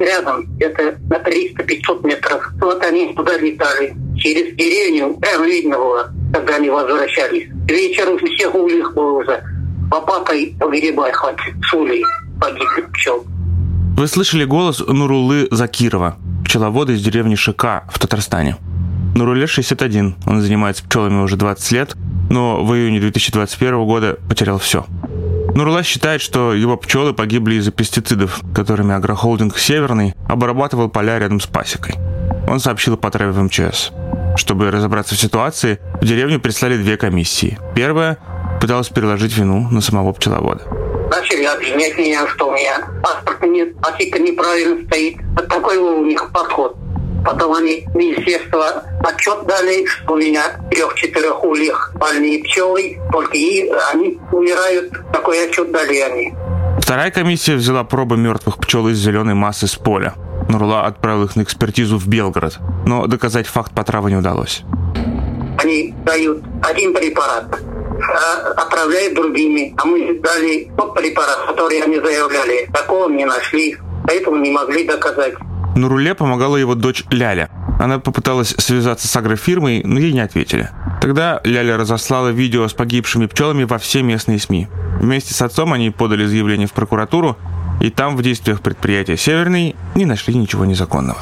рядом, 0.00 0.46
это 0.58 0.98
на 1.08 1.16
300-500 1.16 2.06
метров. 2.06 2.52
Вот 2.60 2.82
они 2.82 3.14
туда 3.14 3.36
летали. 3.38 3.94
Через 4.16 4.54
деревню 4.56 5.14
прямо 5.20 5.46
видно 5.46 5.78
было, 5.78 6.12
когда 6.32 6.56
они 6.56 6.70
возвращались. 6.70 7.48
Вечером 7.66 8.18
всех 8.18 8.54
ульях 8.54 8.94
было 8.94 9.20
уже. 9.20 9.42
Лопатой 9.90 10.54
погребай 10.58 11.12
хоть 11.12 11.38
с 11.64 11.74
улей 11.74 12.04
погибли 12.40 12.82
пчел. 12.92 13.24
Вы 13.96 14.06
слышали 14.06 14.44
голос 14.44 14.80
Нурулы 14.86 15.48
Закирова, 15.50 16.16
пчеловода 16.44 16.92
из 16.92 17.02
деревни 17.02 17.34
Шика 17.34 17.84
в 17.90 17.98
Татарстане. 17.98 18.56
Нуруле 19.14 19.46
61, 19.46 20.14
он 20.26 20.40
занимается 20.40 20.84
пчелами 20.84 21.22
уже 21.22 21.36
20 21.36 21.72
лет, 21.72 21.96
но 22.30 22.64
в 22.64 22.74
июне 22.74 23.00
2021 23.00 23.84
года 23.84 24.18
потерял 24.28 24.58
все. 24.58 24.86
Нурла 25.58 25.82
считает, 25.82 26.20
что 26.20 26.54
его 26.54 26.76
пчелы 26.76 27.12
погибли 27.12 27.56
из-за 27.56 27.72
пестицидов, 27.72 28.40
которыми 28.54 28.94
агрохолдинг 28.94 29.58
«Северный» 29.58 30.14
обрабатывал 30.28 30.88
поля 30.88 31.18
рядом 31.18 31.40
с 31.40 31.48
пасекой. 31.48 31.96
Он 32.46 32.60
сообщил 32.60 32.96
по 32.96 33.10
в 33.10 33.42
МЧС. 33.42 33.90
Чтобы 34.36 34.70
разобраться 34.70 35.16
в 35.16 35.18
ситуации, 35.18 35.80
в 36.00 36.04
деревню 36.04 36.38
прислали 36.38 36.76
две 36.76 36.96
комиссии. 36.96 37.58
Первая 37.74 38.18
пыталась 38.60 38.88
переложить 38.88 39.36
вину 39.36 39.66
на 39.68 39.80
самого 39.80 40.12
пчеловода. 40.12 40.62
Начали 41.10 41.42
обвинять 41.42 41.98
меня, 41.98 42.28
что 42.28 42.50
у 42.50 42.52
меня 42.52 42.86
паспорт 43.02 43.42
нет, 43.42 43.76
пасека 43.80 44.20
неправильно 44.20 44.86
стоит. 44.86 45.16
Вот 45.34 45.48
такой 45.48 45.76
у 45.78 46.04
них 46.04 46.30
подход. 46.30 46.76
Потом 47.24 47.54
они 47.54 47.86
министерство 47.94 48.84
отчет 49.00 49.46
дали, 49.46 49.84
что 49.86 50.14
у 50.14 50.16
меня 50.16 50.42
трех-четырех 50.70 51.42
ульях 51.44 51.92
больные 51.94 52.42
пчелы, 52.44 52.98
только 53.12 53.36
и 53.36 53.68
они 53.92 54.18
умирают. 54.32 54.92
Такой 55.12 55.46
отчет 55.46 55.70
дали 55.72 55.98
они. 55.98 56.34
Вторая 56.80 57.10
комиссия 57.10 57.54
взяла 57.54 57.84
пробы 57.84 58.16
мертвых 58.16 58.58
пчел 58.58 58.88
из 58.88 58.98
зеленой 58.98 59.34
массы 59.34 59.66
с 59.66 59.74
поля. 59.74 60.14
Нурла 60.48 60.86
отправил 60.86 61.24
их 61.24 61.36
на 61.36 61.42
экспертизу 61.42 61.98
в 61.98 62.06
Белгород, 62.06 62.58
но 62.86 63.06
доказать 63.06 63.46
факт 63.46 63.72
потравы 63.74 64.10
не 64.10 64.16
удалось. 64.16 64.62
Они 65.58 65.94
дают 66.04 66.42
один 66.62 66.94
препарат, 66.94 67.60
а 68.00 68.52
отправляют 68.52 69.14
другими, 69.14 69.74
а 69.76 69.84
мы 69.84 70.18
дали 70.20 70.70
тот 70.76 70.94
препарат, 70.94 71.46
который 71.48 71.80
они 71.80 71.96
заявляли. 71.96 72.68
Такого 72.72 73.10
не 73.10 73.26
нашли, 73.26 73.76
поэтому 74.06 74.36
не 74.36 74.50
могли 74.50 74.84
доказать. 74.84 75.34
На 75.78 75.88
руле 75.88 76.16
помогала 76.16 76.56
его 76.56 76.74
дочь 76.74 77.04
Ляля. 77.08 77.50
Она 77.78 78.00
попыталась 78.00 78.52
связаться 78.58 79.06
с 79.06 79.14
агрофирмой, 79.14 79.82
но 79.84 80.00
ей 80.00 80.12
не 80.12 80.18
ответили. 80.18 80.70
Тогда 81.00 81.40
Ляля 81.44 81.76
разослала 81.76 82.30
видео 82.30 82.66
с 82.66 82.72
погибшими 82.72 83.26
пчелами 83.26 83.62
во 83.62 83.78
все 83.78 84.02
местные 84.02 84.40
СМИ. 84.40 84.66
Вместе 85.00 85.34
с 85.34 85.40
отцом 85.40 85.72
они 85.72 85.90
подали 85.90 86.26
заявление 86.26 86.66
в 86.66 86.72
прокуратуру, 86.72 87.38
и 87.80 87.90
там 87.90 88.16
в 88.16 88.22
действиях 88.22 88.60
предприятия 88.60 89.16
«Северный» 89.16 89.76
не 89.94 90.04
нашли 90.04 90.34
ничего 90.34 90.64
незаконного. 90.64 91.20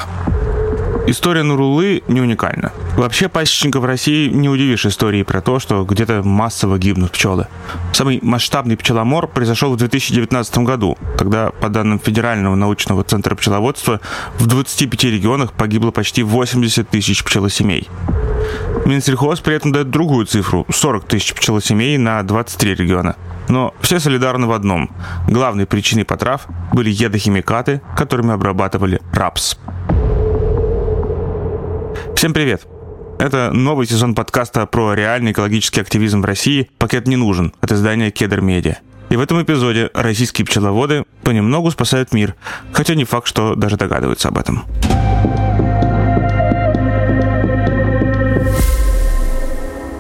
История 1.07 1.43
Нурулы 1.43 2.03
не 2.09 2.21
уникальна. 2.21 2.73
Вообще 2.97 3.29
пасечников 3.29 3.85
России 3.85 4.29
не 4.29 4.49
удивишь 4.49 4.87
историей 4.87 5.23
про 5.23 5.41
то, 5.41 5.59
что 5.59 5.85
где-то 5.85 6.23
массово 6.23 6.79
гибнут 6.79 7.13
пчелы. 7.13 7.47
Самый 7.93 8.19
масштабный 8.23 8.77
пчеломор 8.77 9.29
произошел 9.29 9.73
в 9.73 9.77
2019 9.77 10.59
году, 10.59 10.99
когда, 11.17 11.51
по 11.51 11.69
данным 11.69 12.01
Федерального 12.01 12.55
научного 12.55 13.05
центра 13.05 13.35
пчеловодства, 13.35 14.01
в 14.39 14.47
25 14.47 15.05
регионах 15.05 15.53
погибло 15.53 15.91
почти 15.91 16.23
80 16.23 16.89
тысяч 16.89 17.23
пчелосемей. 17.23 17.89
Минсельхоз 18.85 19.41
при 19.41 19.55
этом 19.55 19.73
дает 19.73 19.91
другую 19.91 20.27
цифру– 20.27 20.67
40 20.71 21.05
тысяч 21.05 21.35
пчелосемей 21.35 21.99
на 21.99 22.23
23 22.23 22.75
региона. 22.75 23.17
Но 23.49 23.75
все 23.81 24.01
солидарны 24.01 24.47
в 24.47 24.53
одном. 24.53 24.91
Главной 25.29 25.67
причиной 25.67 26.05
потрав 26.05 26.47
были 26.73 26.91
ядохимикаты, 26.91 27.81
которыми 27.97 28.33
обрабатывали 28.33 29.01
рапс. 29.13 29.57
Всем 32.17 32.33
привет! 32.33 32.67
Это 33.19 33.51
новый 33.53 33.87
сезон 33.87 34.15
подкаста 34.15 34.65
про 34.65 34.95
реальный 34.95 35.33
экологический 35.33 35.83
активизм 35.83 36.23
в 36.23 36.25
России 36.25 36.71
«Пакет 36.79 37.07
не 37.07 37.15
нужен» 37.15 37.53
от 37.61 37.73
издания 37.73 38.11
«Кедр 38.11 38.41
Медиа». 38.41 38.79
И 39.11 39.17
в 39.17 39.21
этом 39.21 39.43
эпизоде 39.43 39.91
российские 39.93 40.47
пчеловоды 40.47 41.05
понемногу 41.23 41.71
спасают 41.71 42.15
мир, 42.15 42.35
хотя 42.73 42.95
не 42.95 43.05
факт, 43.05 43.29
что 43.29 43.55
даже 43.55 43.77
догадываются 43.77 44.29
об 44.29 44.39
этом. 44.39 44.65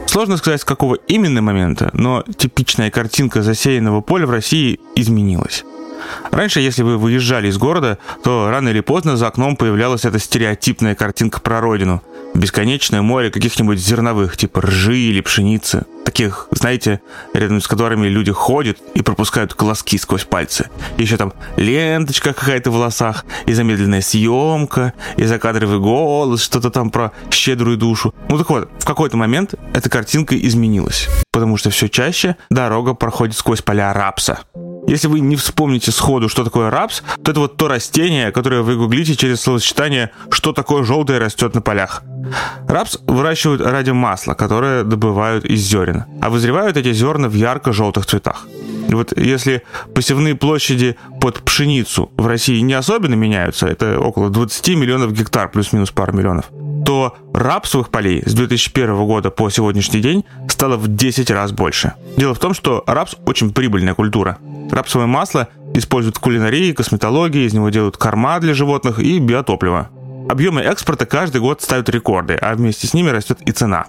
Сложно 0.06 0.38
сказать, 0.38 0.62
с 0.62 0.64
какого 0.64 0.94
именно 0.94 1.42
момента, 1.42 1.90
но 1.92 2.24
типичная 2.38 2.90
картинка 2.90 3.42
засеянного 3.42 4.00
поля 4.00 4.26
в 4.26 4.30
России 4.30 4.80
изменилась. 4.94 5.66
Раньше, 6.30 6.60
если 6.60 6.82
вы 6.82 6.98
выезжали 6.98 7.48
из 7.48 7.58
города, 7.58 7.98
то 8.22 8.48
рано 8.50 8.68
или 8.68 8.80
поздно 8.80 9.16
за 9.16 9.28
окном 9.28 9.56
появлялась 9.56 10.04
эта 10.04 10.18
стереотипная 10.18 10.94
картинка 10.94 11.40
про 11.40 11.60
родину. 11.60 12.02
Бесконечное 12.34 13.02
море 13.02 13.30
каких-нибудь 13.30 13.78
зерновых, 13.78 14.36
типа 14.36 14.60
ржи 14.60 14.98
или 14.98 15.20
пшеницы. 15.20 15.86
Таких, 16.04 16.48
знаете, 16.50 17.00
рядом 17.32 17.60
с 17.60 17.66
которыми 17.66 18.06
люди 18.08 18.30
ходят 18.30 18.78
и 18.94 19.02
пропускают 19.02 19.54
колоски 19.54 19.98
сквозь 19.98 20.24
пальцы. 20.24 20.68
Еще 20.98 21.16
там 21.16 21.32
ленточка 21.56 22.32
какая-то 22.32 22.70
в 22.70 22.74
волосах, 22.74 23.24
и 23.46 23.52
замедленная 23.52 24.02
съемка, 24.02 24.92
и 25.16 25.24
закадровый 25.24 25.78
голос, 25.78 26.42
что-то 26.42 26.70
там 26.70 26.90
про 26.90 27.12
щедрую 27.30 27.76
душу. 27.76 28.14
Ну 28.28 28.38
так 28.38 28.50
вот, 28.50 28.70
в 28.78 28.84
какой-то 28.84 29.16
момент 29.16 29.54
эта 29.72 29.88
картинка 29.88 30.36
изменилась. 30.36 31.08
Потому 31.32 31.56
что 31.56 31.70
все 31.70 31.88
чаще 31.88 32.36
дорога 32.50 32.94
проходит 32.94 33.36
сквозь 33.36 33.62
поля 33.62 33.92
рапса. 33.92 34.40
Если 34.86 35.08
вы 35.08 35.20
не 35.20 35.36
вспомните 35.36 35.90
сходу, 35.90 36.28
что 36.28 36.44
такое 36.44 36.70
рапс, 36.70 37.02
то 37.22 37.32
это 37.32 37.40
вот 37.40 37.56
то 37.56 37.68
растение, 37.68 38.30
которое 38.30 38.62
вы 38.62 38.76
гуглите 38.76 39.16
через 39.16 39.40
словосочетание 39.40 40.10
«что 40.30 40.52
такое 40.52 40.84
желтое 40.84 41.18
растет 41.18 41.54
на 41.54 41.60
полях». 41.60 42.02
Рапс 42.68 42.98
выращивают 43.06 43.60
ради 43.60 43.90
масла, 43.90 44.34
которое 44.34 44.84
добывают 44.84 45.44
из 45.44 45.60
зерен, 45.60 46.04
а 46.20 46.30
вызревают 46.30 46.76
эти 46.76 46.92
зерна 46.92 47.28
в 47.28 47.34
ярко-желтых 47.34 48.06
цветах. 48.06 48.46
И 48.88 48.94
вот 48.94 49.16
если 49.16 49.62
посевные 49.94 50.34
площади 50.34 50.96
под 51.20 51.40
пшеницу 51.40 52.10
в 52.16 52.26
России 52.26 52.60
не 52.60 52.74
особенно 52.74 53.14
меняются, 53.14 53.66
это 53.66 53.98
около 53.98 54.30
20 54.30 54.68
миллионов 54.76 55.12
гектар 55.12 55.50
плюс-минус 55.50 55.90
пару 55.90 56.12
миллионов, 56.12 56.46
то 56.84 57.16
рапсовых 57.34 57.90
полей 57.90 58.22
с 58.24 58.32
2001 58.32 58.94
года 59.06 59.30
по 59.30 59.50
сегодняшний 59.50 60.00
день 60.00 60.24
стало 60.48 60.76
в 60.76 60.88
10 60.88 61.30
раз 61.30 61.52
больше. 61.52 61.94
Дело 62.16 62.34
в 62.34 62.38
том, 62.38 62.54
что 62.54 62.84
рапс 62.86 63.16
очень 63.26 63.52
прибыльная 63.52 63.94
культура. 63.94 64.38
Рапсовое 64.70 65.06
масло 65.06 65.48
используют 65.74 66.16
в 66.16 66.20
кулинарии, 66.20 66.72
косметологии, 66.72 67.46
из 67.46 67.54
него 67.54 67.70
делают 67.70 67.96
корма 67.96 68.38
для 68.40 68.54
животных 68.54 68.98
и 69.00 69.18
биотопливо. 69.18 69.90
Объемы 70.28 70.60
экспорта 70.62 71.06
каждый 71.06 71.40
год 71.40 71.62
ставят 71.62 71.88
рекорды, 71.88 72.34
а 72.34 72.54
вместе 72.54 72.86
с 72.86 72.94
ними 72.94 73.10
растет 73.10 73.38
и 73.42 73.52
цена. 73.52 73.86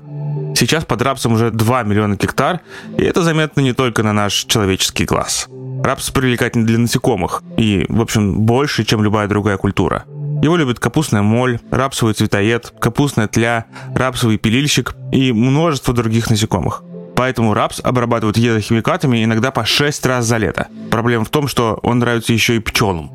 Сейчас 0.55 0.85
под 0.85 1.01
рапсом 1.01 1.33
уже 1.33 1.51
2 1.51 1.83
миллиона 1.83 2.15
гектар, 2.15 2.61
и 2.97 3.03
это 3.03 3.23
заметно 3.23 3.61
не 3.61 3.73
только 3.73 4.03
на 4.03 4.13
наш 4.13 4.45
человеческий 4.45 5.05
глаз. 5.05 5.47
Рапс 5.83 6.09
привлекательный 6.11 6.65
для 6.65 6.77
насекомых 6.77 7.43
и, 7.57 7.85
в 7.89 8.01
общем, 8.01 8.41
больше, 8.41 8.83
чем 8.83 9.03
любая 9.03 9.27
другая 9.27 9.57
культура. 9.57 10.05
Его 10.41 10.55
любят 10.55 10.79
капустная 10.79 11.23
моль, 11.23 11.59
рапсовый 11.71 12.13
цветоед, 12.13 12.73
капустная 12.79 13.27
тля, 13.27 13.65
рапсовый 13.95 14.37
пилильщик 14.37 14.95
и 15.11 15.31
множество 15.31 15.93
других 15.93 16.29
насекомых. 16.29 16.83
Поэтому 17.15 17.55
рапс 17.55 17.81
обрабатывают 17.83 18.37
ядохимикатами 18.37 19.23
иногда 19.23 19.49
по 19.49 19.65
6 19.65 20.05
раз 20.05 20.25
за 20.25 20.37
лето. 20.37 20.67
Проблема 20.91 21.25
в 21.25 21.29
том, 21.29 21.47
что 21.47 21.79
он 21.81 21.97
нравится 21.97 22.31
еще 22.31 22.57
и 22.57 22.59
пчелам. 22.59 23.09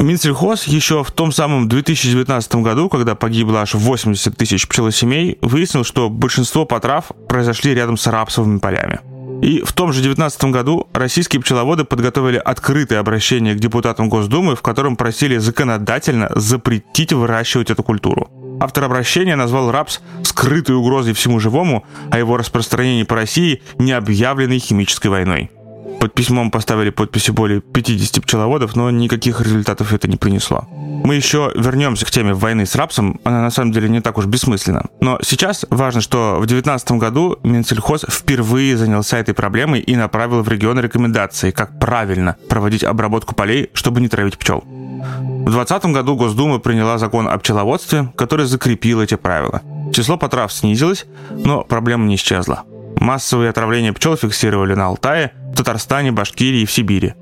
Минсельхоз 0.00 0.64
еще 0.64 1.04
в 1.04 1.10
том 1.10 1.30
самом 1.30 1.68
2019 1.68 2.54
году, 2.56 2.88
когда 2.88 3.14
погибло 3.14 3.60
аж 3.60 3.74
80 3.74 4.34
тысяч 4.36 4.66
пчелосемей, 4.66 5.38
выяснил, 5.42 5.84
что 5.84 6.08
большинство 6.08 6.64
потрав 6.64 7.12
произошли 7.28 7.74
рядом 7.74 7.98
с 7.98 8.06
рапсовыми 8.06 8.58
полями. 8.58 9.00
И 9.42 9.62
в 9.62 9.72
том 9.72 9.92
же 9.92 10.00
2019 10.00 10.44
году 10.44 10.88
российские 10.92 11.40
пчеловоды 11.40 11.84
подготовили 11.84 12.36
открытое 12.36 12.98
обращение 12.98 13.54
к 13.54 13.58
депутатам 13.58 14.08
Госдумы, 14.08 14.56
в 14.56 14.62
котором 14.62 14.96
просили 14.96 15.38
законодательно 15.38 16.30
запретить 16.34 17.12
выращивать 17.12 17.70
эту 17.70 17.82
культуру. 17.82 18.30
Автор 18.60 18.84
обращения 18.84 19.36
назвал 19.36 19.70
рапс 19.70 20.00
скрытой 20.22 20.76
угрозой 20.76 21.14
всему 21.14 21.40
живому, 21.40 21.84
а 22.10 22.18
его 22.18 22.36
распространение 22.36 23.06
по 23.06 23.16
России 23.16 23.62
необъявленной 23.78 24.58
химической 24.58 25.08
войной. 25.08 25.50
Под 25.98 26.14
письмом 26.14 26.50
поставили 26.50 26.90
подписи 26.90 27.30
более 27.30 27.60
50 27.60 28.24
пчеловодов, 28.24 28.76
но 28.76 28.90
никаких 28.90 29.40
результатов 29.40 29.92
это 29.92 30.08
не 30.08 30.16
принесло. 30.16 30.66
Мы 31.04 31.14
еще 31.14 31.50
вернемся 31.54 32.04
к 32.06 32.10
теме 32.10 32.34
войны 32.34 32.66
с 32.66 32.74
рапсом, 32.74 33.20
она 33.24 33.42
на 33.42 33.50
самом 33.50 33.72
деле 33.72 33.88
не 33.88 34.00
так 34.00 34.18
уж 34.18 34.26
бессмысленна. 34.26 34.86
Но 35.00 35.18
сейчас 35.22 35.66
важно, 35.70 36.00
что 36.00 36.36
в 36.36 36.46
2019 36.46 36.92
году 36.92 37.38
Минсельхоз 37.42 38.04
впервые 38.08 38.76
занялся 38.76 39.18
этой 39.18 39.34
проблемой 39.34 39.80
и 39.80 39.96
направил 39.96 40.42
в 40.42 40.48
регионы 40.48 40.80
рекомендации, 40.80 41.50
как 41.50 41.78
правильно 41.78 42.36
проводить 42.48 42.84
обработку 42.84 43.34
полей, 43.34 43.70
чтобы 43.72 44.00
не 44.00 44.08
травить 44.08 44.38
пчел. 44.38 44.62
В 44.64 45.50
2020 45.50 45.86
году 45.86 46.16
Госдума 46.16 46.58
приняла 46.58 46.98
закон 46.98 47.28
о 47.28 47.38
пчеловодстве, 47.38 48.12
который 48.16 48.46
закрепил 48.46 49.00
эти 49.00 49.16
правила. 49.16 49.62
Число 49.92 50.16
потрав 50.18 50.52
снизилось, 50.52 51.06
но 51.30 51.62
проблема 51.62 52.06
не 52.06 52.16
исчезла. 52.16 52.64
Массовые 53.00 53.48
отравления 53.48 53.92
пчел 53.94 54.16
фиксировали 54.16 54.74
на 54.74 54.86
Алтае, 54.86 55.32
Татарстане, 55.56 56.12
Башкирии 56.12 56.62
и 56.62 56.66
в 56.66 56.72
Сибири. 56.72 57.14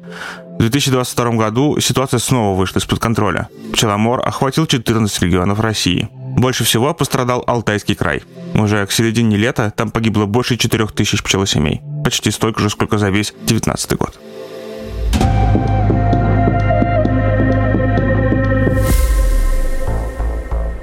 В 0.58 0.60
2022 0.60 1.30
году 1.32 1.78
ситуация 1.80 2.18
снова 2.18 2.58
вышла 2.58 2.78
из-под 2.78 2.98
контроля. 2.98 3.48
Пчеломор 3.72 4.26
охватил 4.26 4.66
14 4.66 5.22
регионов 5.22 5.60
России. 5.60 6.08
Больше 6.12 6.64
всего 6.64 6.94
пострадал 6.94 7.44
Алтайский 7.46 7.94
край. 7.94 8.22
Уже 8.54 8.86
к 8.86 8.92
середине 8.92 9.36
лета 9.36 9.72
там 9.76 9.90
погибло 9.90 10.26
больше 10.26 10.56
4000 10.56 11.22
пчелосемей. 11.22 11.80
Почти 12.04 12.30
столько 12.30 12.60
же, 12.60 12.70
сколько 12.70 12.98
за 12.98 13.10
весь 13.10 13.32
2019 13.32 13.96
год. 13.98 14.18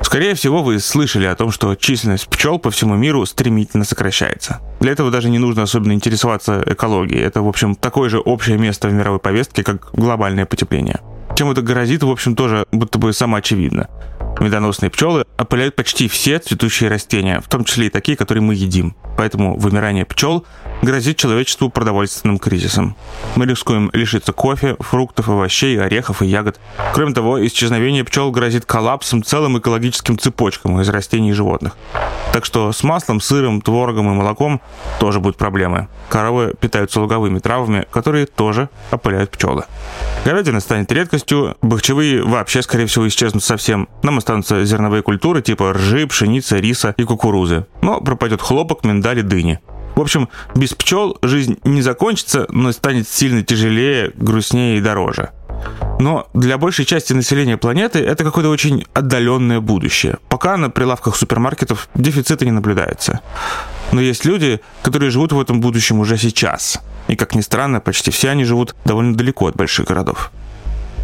Скорее 0.06 0.36
всего, 0.36 0.62
вы 0.62 0.78
слышали 0.80 1.26
о 1.26 1.36
том, 1.36 1.50
что 1.50 1.74
численность 1.74 2.28
пчел 2.28 2.60
по 2.60 2.70
всему 2.70 2.96
миру 2.96 3.26
стремительно 3.26 3.84
сокращается. 3.86 4.62
Для 4.80 4.92
этого 4.92 5.10
даже 5.10 5.32
не 5.32 5.40
нужно 5.40 5.64
особенно 5.64 5.94
интересоваться 5.94 6.64
экологией. 6.64 7.24
Это, 7.24 7.42
в 7.42 7.48
общем, 7.48 7.74
такое 7.74 8.08
же 8.10 8.20
общее 8.20 8.60
место 8.60 8.88
в 8.88 8.94
мировой 8.94 9.18
повестке, 9.18 9.64
как 9.64 9.90
глобальное 9.94 10.46
потепление. 10.46 11.00
Чем 11.36 11.50
это 11.50 11.64
грозит, 11.64 12.04
в 12.04 12.10
общем, 12.12 12.36
тоже 12.36 12.68
будто 12.72 13.00
бы 13.00 13.14
самоочевидно. 13.14 13.90
Медоносные 14.40 14.90
пчелы 14.90 15.26
опыляют 15.38 15.76
почти 15.76 16.08
все 16.08 16.40
цветущие 16.40 16.90
растения, 16.90 17.40
в 17.40 17.48
том 17.48 17.64
числе 17.64 17.88
и 17.88 17.90
такие, 17.90 18.18
которые 18.18 18.42
мы 18.42 18.54
едим. 18.54 18.96
Поэтому 19.18 19.58
вымирание 19.58 20.06
пчел 20.06 20.46
грозит 20.82 21.18
человечеству 21.18 21.70
продовольственным 21.70 22.38
кризисом. 22.38 22.96
Мы 23.36 23.46
рискуем 23.46 23.90
лишиться 23.94 24.34
кофе, 24.34 24.76
фруктов, 24.80 25.30
овощей, 25.30 25.80
орехов 25.80 26.22
и 26.22 26.26
ягод. 26.26 26.60
Кроме 26.94 27.14
того, 27.14 27.44
исчезновение 27.46 28.04
пчел 28.04 28.32
грозит 28.32 28.66
коллапсом 28.66 29.24
целым 29.24 29.58
экологическим 29.58 30.20
цепочкам 30.20 30.82
из 30.82 30.90
растений 30.90 31.30
и 31.30 31.34
животных. 31.34 31.78
Так 32.34 32.44
что 32.44 32.74
с 32.74 32.84
маслом, 32.84 33.22
сыром, 33.22 33.62
творогом 33.62 34.12
и 34.12 34.14
молоком 34.14 34.60
тоже 35.00 35.22
будут 35.22 35.38
проблемы. 35.38 35.88
Коровы 36.10 36.54
питаются 36.60 37.00
луговыми 37.00 37.40
травами, 37.40 37.88
которые 37.92 38.26
тоже 38.26 38.70
опыляют 38.92 39.32
пчелы. 39.32 39.64
Говядина 40.26 40.60
станет 40.60 40.92
редкостью, 40.92 41.56
бахчевые 41.62 42.24
вообще, 42.24 42.62
скорее 42.62 42.88
всего, 42.88 43.08
исчезнут 43.08 43.44
совсем. 43.44 43.88
Нам 44.04 44.18
останутся 44.26 44.66
зерновые 44.66 45.04
культуры 45.04 45.44
типа 45.44 45.74
ржи, 45.74 46.08
пшеницы, 46.08 46.60
риса 46.60 46.96
и 46.98 47.04
кукурузы. 47.04 47.68
Но 47.84 48.02
пропадет 48.02 48.42
хлопок, 48.42 48.84
миндаль 48.84 49.20
и 49.20 49.22
дыни. 49.22 49.60
В 49.96 50.02
общем, 50.02 50.30
без 50.56 50.74
пчел 50.74 51.20
жизнь 51.22 51.60
не 51.64 51.84
закончится, 51.84 52.48
но 52.50 52.72
станет 52.72 53.08
сильно 53.08 53.44
тяжелее, 53.44 54.12
грустнее 54.16 54.78
и 54.78 54.82
дороже. 54.82 55.30
Но 56.00 56.28
для 56.34 56.58
большей 56.58 56.86
части 56.86 57.14
населения 57.14 57.56
планеты 57.56 58.00
это 58.00 58.24
какое-то 58.24 58.50
очень 58.50 58.86
отдаленное 58.94 59.60
будущее. 59.60 60.18
Пока 60.28 60.58
на 60.58 60.72
прилавках 60.72 61.16
супермаркетов 61.16 61.88
дефицита 61.94 62.46
не 62.46 62.52
наблюдается. 62.52 63.22
Но 63.92 64.02
есть 64.02 64.26
люди, 64.26 64.60
которые 64.82 65.12
живут 65.12 65.34
в 65.34 65.40
этом 65.40 65.62
будущем 65.62 66.00
уже 66.00 66.18
сейчас. 66.18 66.82
И, 67.08 67.16
как 67.16 67.36
ни 67.36 67.42
странно, 67.42 67.80
почти 67.80 68.10
все 68.10 68.32
они 68.32 68.44
живут 68.44 68.76
довольно 68.86 69.16
далеко 69.16 69.48
от 69.48 69.56
больших 69.56 69.86
городов. 69.86 70.32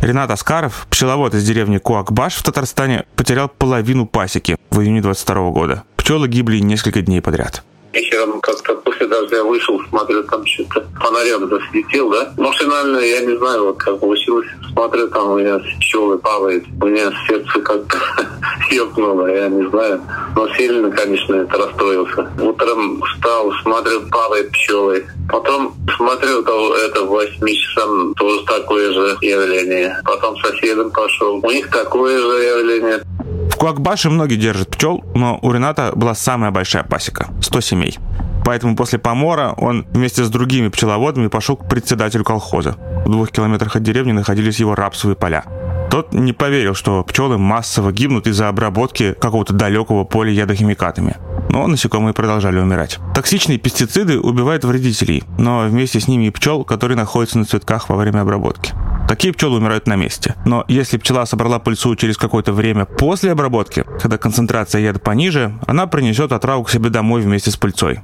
Ренат 0.02 0.32
Аскаров, 0.32 0.88
пчеловод 0.90 1.36
из 1.36 1.46
деревни 1.46 1.78
Куакбаш 1.78 2.34
в 2.34 2.42
Татарстане, 2.42 3.06
потерял 3.16 3.48
половину 3.48 4.08
пасеки 4.08 4.58
в 4.72 4.82
июне 4.82 5.00
22 5.00 5.52
года. 5.52 5.84
Пчелы 5.96 6.28
гибли 6.28 6.58
несколько 6.58 7.04
дней 7.04 7.22
подряд. 7.22 7.64
Вечером 7.94 8.40
как-то 8.40 8.76
после 8.76 9.08
дождя 9.08 9.44
вышел, 9.44 9.82
смотрю, 9.90 10.24
там 10.24 10.46
что-то 10.46 10.86
фонарем 11.00 11.50
засветил, 11.50 12.10
да. 12.10 12.32
Машинально, 12.38 13.00
я 13.00 13.22
не 13.22 13.38
знаю, 13.38 13.66
вот 13.66 13.78
как 13.78 14.00
получилось. 14.00 14.48
Смотрю, 14.72 15.10
там 15.10 15.32
у 15.32 15.40
меня 15.40 15.60
пчелы 15.80 16.18
плавают. 16.18 16.64
У 16.82 16.86
меня 16.86 17.12
сердце 17.28 17.60
как-то 17.60 17.98
ёкнуло, 18.72 19.28
я 19.28 19.50
не 19.50 19.70
знаю. 19.70 20.02
Но 20.36 20.48
сильно, 20.56 20.90
конечно, 20.90 21.36
это 21.36 21.58
расстроился. 21.58 22.32
Утром 22.42 23.02
встал, 23.02 23.52
смотрю, 23.64 24.02
плавают 24.10 24.52
пчелы. 24.52 25.06
Потом 25.30 25.76
смотрю, 25.98 26.44
то 26.44 26.76
это 26.78 27.04
в 27.04 27.08
8 27.08 27.48
часам 27.48 28.14
тоже 28.16 28.46
такое 28.46 28.92
же 28.94 29.18
явление. 29.22 29.98
Потом 30.06 30.38
соседом 30.38 30.92
пошел. 30.92 31.40
У 31.44 31.52
них 31.52 31.70
такое 31.70 32.18
же 32.18 32.44
явление. 32.44 33.02
Куакбаше 33.62 34.10
многие 34.10 34.38
держат 34.38 34.72
пчел, 34.72 35.04
но 35.14 35.38
у 35.44 35.52
Рената 35.52 35.92
была 35.96 36.16
самая 36.16 36.50
большая 36.50 36.84
пасека– 36.84 37.28
100 37.42 37.62
семей. 37.62 38.00
Поэтому 38.44 38.76
после 38.76 38.98
помора 38.98 39.54
он 39.56 39.86
вместе 39.92 40.24
с 40.24 40.30
другими 40.32 40.70
пчеловодами 40.70 41.28
пошел 41.28 41.56
к 41.56 41.70
председателю 41.70 42.24
колхоза. 42.24 42.76
В 43.06 43.12
двух 43.12 43.30
километрах 43.30 43.76
от 43.76 43.84
деревни 43.84 44.14
находились 44.14 44.60
его 44.60 44.74
рапсовые 44.74 45.16
поля. 45.16 45.44
Тот 45.92 46.14
не 46.14 46.32
поверил, 46.32 46.74
что 46.74 47.04
пчелы 47.04 47.38
массово 47.38 47.92
гибнут 47.92 48.26
из-за 48.26 48.48
обработки 48.48 49.14
какого-то 49.20 49.54
далекого 49.54 50.06
поля 50.06 50.32
ядохимикатами. 50.32 51.18
Но 51.50 51.68
насекомые 51.68 52.14
продолжали 52.14 52.60
умирать. 52.60 52.98
Токсичные 53.14 53.58
пестициды 53.58 54.18
убивают 54.18 54.64
вредителей, 54.64 55.26
но 55.38 55.66
вместе 55.68 56.00
с 56.00 56.08
ними 56.08 56.28
и 56.28 56.30
пчел, 56.30 56.64
которые 56.64 56.96
находятся 56.96 57.40
на 57.40 57.44
цветках 57.44 57.90
во 57.90 57.98
время 57.98 58.22
обработки. 58.22 58.74
Такие 59.10 59.34
пчелы 59.34 59.58
умирают 59.58 59.86
на 59.86 59.98
месте. 59.98 60.36
Но 60.46 60.64
если 60.70 60.96
пчела 60.96 61.26
собрала 61.26 61.60
пыльцу 61.60 61.98
через 61.98 62.16
какое-то 62.16 62.54
время 62.54 62.86
после 62.86 63.34
обработки, 63.34 63.84
когда 64.02 64.18
концентрация 64.18 64.80
яда 64.80 65.00
пониже, 65.00 65.60
она 65.68 65.88
принесет 65.88 66.32
отраву 66.32 66.64
к 66.64 66.70
себе 66.70 66.90
домой 66.90 67.22
вместе 67.22 67.52
с 67.52 67.58
пыльцой. 67.58 68.00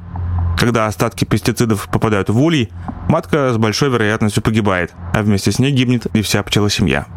Когда 0.58 0.88
остатки 0.88 1.24
пестицидов 1.24 1.88
попадают 1.90 2.30
в 2.30 2.42
улей, 2.42 2.70
матка 3.08 3.54
с 3.54 3.58
большой 3.58 3.90
вероятностью 3.90 4.44
погибает, 4.44 4.94
а 5.14 5.22
вместе 5.22 5.54
с 5.54 5.60
ней 5.60 5.72
гибнет 5.72 6.08
и 6.08 6.22
вся 6.22 6.44
пчелосемья. 6.44 7.08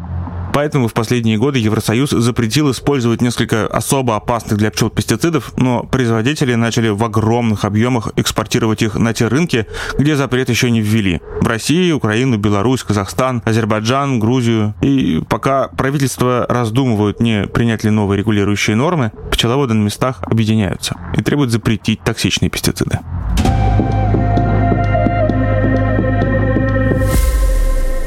Поэтому 0.53 0.87
в 0.87 0.93
последние 0.93 1.37
годы 1.37 1.59
Евросоюз 1.59 2.11
запретил 2.11 2.71
использовать 2.71 3.21
несколько 3.21 3.67
особо 3.67 4.15
опасных 4.15 4.57
для 4.57 4.69
пчел 4.71 4.89
пестицидов, 4.89 5.53
но 5.57 5.83
производители 5.83 6.55
начали 6.55 6.89
в 6.89 7.03
огромных 7.03 7.65
объемах 7.65 8.09
экспортировать 8.15 8.81
их 8.81 8.95
на 8.95 9.13
те 9.13 9.27
рынки, 9.27 9.65
где 9.97 10.15
запрет 10.15 10.49
еще 10.49 10.69
не 10.69 10.81
ввели. 10.81 11.21
В 11.41 11.47
России, 11.47 11.91
Украину, 11.91 12.37
Беларусь, 12.37 12.83
Казахстан, 12.83 13.41
Азербайджан, 13.45 14.19
Грузию. 14.19 14.73
И 14.81 15.21
пока 15.29 15.69
правительства 15.69 16.45
раздумывают, 16.49 17.19
не 17.19 17.47
принять 17.47 17.83
ли 17.83 17.89
новые 17.89 18.19
регулирующие 18.19 18.75
нормы, 18.75 19.11
пчеловоды 19.31 19.73
на 19.73 19.83
местах 19.83 20.21
объединяются 20.23 20.97
и 21.17 21.21
требуют 21.21 21.51
запретить 21.51 22.03
токсичные 22.03 22.49
пестициды. 22.49 22.99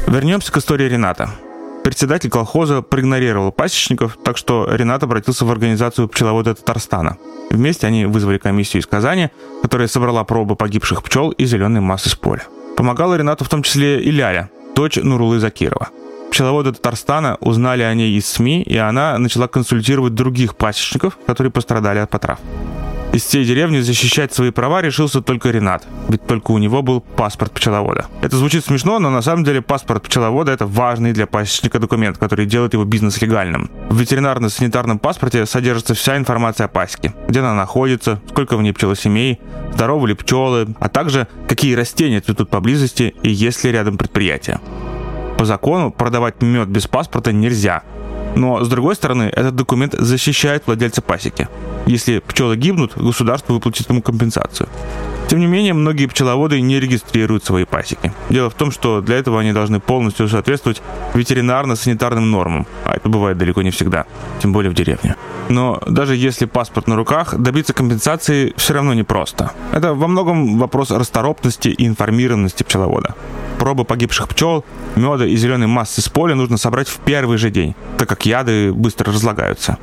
Вернемся 0.07 0.51
к 0.51 0.57
истории 0.57 0.87
Рената. 0.87 1.29
Председатель 1.85 2.31
колхоза 2.31 2.81
проигнорировал 2.81 3.51
пасечников, 3.51 4.17
так 4.25 4.37
что 4.37 4.67
Ренат 4.67 5.03
обратился 5.03 5.45
в 5.45 5.51
организацию 5.51 6.07
пчеловода 6.07 6.55
Татарстана. 6.55 7.17
Вместе 7.51 7.85
они 7.85 8.05
вызвали 8.07 8.39
комиссию 8.39 8.81
из 8.81 8.87
Казани, 8.87 9.29
которая 9.61 9.87
собрала 9.87 10.23
пробы 10.23 10.55
погибших 10.55 11.03
пчел 11.03 11.29
и 11.29 11.45
зеленой 11.45 11.81
массы 11.81 12.09
с 12.09 12.15
поля. 12.15 12.41
Помогала 12.75 13.13
Ренату 13.13 13.45
в 13.45 13.49
том 13.49 13.61
числе 13.61 14.01
и 14.01 14.09
Ляля, 14.09 14.49
дочь 14.75 14.95
Нурулы 14.95 15.37
Закирова. 15.37 15.89
Пчеловоды 16.31 16.73
Татарстана 16.73 17.37
узнали 17.39 17.83
о 17.83 17.93
ней 17.93 18.17
из 18.17 18.25
СМИ, 18.25 18.63
и 18.63 18.77
она 18.77 19.15
начала 19.19 19.47
консультировать 19.47 20.15
других 20.15 20.55
пасечников, 20.55 21.19
которые 21.27 21.51
пострадали 21.51 21.99
от 21.99 22.09
потрав. 22.09 22.39
Из 23.15 23.23
всей 23.23 23.45
деревни 23.45 23.79
защищать 23.79 24.33
свои 24.33 24.51
права 24.51 24.81
решился 24.81 25.21
только 25.21 25.49
Ренат, 25.49 25.87
ведь 26.09 26.27
только 26.27 26.51
у 26.51 26.57
него 26.57 26.81
был 26.81 26.99
паспорт 26.99 27.53
пчеловода. 27.53 28.07
Это 28.21 28.35
звучит 28.35 28.65
смешно, 28.65 28.99
но 28.99 29.09
на 29.09 29.21
самом 29.21 29.45
деле 29.45 29.61
паспорт 29.61 30.03
пчеловода 30.03 30.51
это 30.51 30.65
важный 30.65 31.13
для 31.13 31.25
пасечника 31.25 31.79
документ, 31.79 32.17
который 32.17 32.45
делает 32.45 32.73
его 32.73 32.83
бизнес 32.83 33.21
легальным. 33.21 33.71
В 33.89 34.01
ветеринарно-санитарном 34.01 34.99
паспорте 34.99 35.45
содержится 35.45 35.93
вся 35.93 36.17
информация 36.17 36.65
о 36.65 36.67
пасеке, 36.67 37.13
где 37.29 37.39
она 37.39 37.53
находится, 37.53 38.19
сколько 38.31 38.57
в 38.57 38.61
ней 38.61 38.73
пчелосемей, 38.73 39.39
здоровы 39.73 40.09
ли 40.09 40.13
пчелы, 40.13 40.75
а 40.81 40.89
также 40.89 41.29
какие 41.47 41.73
растения 41.73 42.19
цветут 42.19 42.49
поблизости 42.49 43.15
и 43.23 43.29
есть 43.29 43.63
ли 43.63 43.71
рядом 43.71 43.97
предприятие. 43.97 44.59
По 45.37 45.45
закону 45.45 45.89
продавать 45.89 46.41
мед 46.41 46.67
без 46.67 46.85
паспорта 46.87 47.31
нельзя, 47.31 47.83
но, 48.35 48.63
с 48.63 48.67
другой 48.67 48.95
стороны, 48.95 49.23
этот 49.23 49.55
документ 49.55 49.93
защищает 49.93 50.63
владельца 50.65 51.01
пасеки. 51.01 51.47
Если 51.85 52.19
пчелы 52.19 52.57
гибнут, 52.57 52.93
государство 52.95 53.53
выплатит 53.53 53.89
ему 53.89 54.01
компенсацию. 54.01 54.67
Тем 55.27 55.39
не 55.39 55.47
менее, 55.47 55.73
многие 55.73 56.05
пчеловоды 56.05 56.61
не 56.61 56.79
регистрируют 56.79 57.43
свои 57.43 57.65
пасеки. 57.65 58.11
Дело 58.29 58.51
в 58.51 58.53
том, 58.53 58.71
что 58.71 59.01
для 59.01 59.17
этого 59.17 59.39
они 59.39 59.53
должны 59.53 59.79
полностью 59.79 60.27
соответствовать 60.27 60.83
ветеринарно-санитарным 61.15 62.29
нормам, 62.29 62.67
а 62.83 62.95
это 62.95 63.09
бывает 63.09 63.37
далеко 63.37 63.63
не 63.63 63.71
всегда, 63.71 64.05
тем 64.39 64.53
более 64.53 64.69
в 64.69 64.75
деревне. 64.75 65.15
Но 65.49 65.81
даже 65.87 66.15
если 66.15 66.45
паспорт 66.45 66.87
на 66.87 66.95
руках, 66.95 67.35
добиться 67.37 67.73
компенсации 67.73 68.53
все 68.55 68.73
равно 68.73 68.93
непросто. 68.93 69.51
Это 69.71 69.95
во 69.95 70.07
многом 70.07 70.59
вопрос 70.59 70.91
расторопности 70.91 71.69
и 71.69 71.87
информированности 71.87 72.61
пчеловода. 72.61 73.15
Пробы 73.65 73.83
погибших 73.83 74.27
пчел, 74.27 74.63
меда 74.95 75.25
и 75.25 75.35
зеленой 75.35 75.65
массы 75.65 75.99
с 75.99 76.07
поля 76.07 76.35
нужно 76.35 76.55
собрать 76.57 76.87
в 76.87 76.99
первый 76.99 77.39
же 77.39 77.49
день, 77.49 77.73
так 77.97 78.07
как 78.07 78.27
яды 78.27 78.71
быстро 78.71 79.11
разлагаются. 79.11 79.79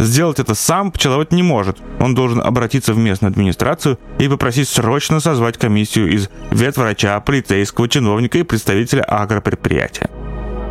Сделать 0.00 0.40
это 0.40 0.56
сам 0.56 0.90
пчеловод 0.90 1.30
не 1.30 1.44
может. 1.44 1.78
Он 2.00 2.16
должен 2.16 2.40
обратиться 2.40 2.92
в 2.92 2.98
местную 2.98 3.30
администрацию 3.30 4.00
и 4.18 4.26
попросить 4.26 4.68
срочно 4.68 5.20
созвать 5.20 5.58
комиссию 5.58 6.12
из 6.12 6.28
ветврача, 6.50 7.20
полицейского 7.20 7.88
чиновника 7.88 8.38
и 8.38 8.42
представителя 8.42 9.04
агропредприятия. 9.04 10.10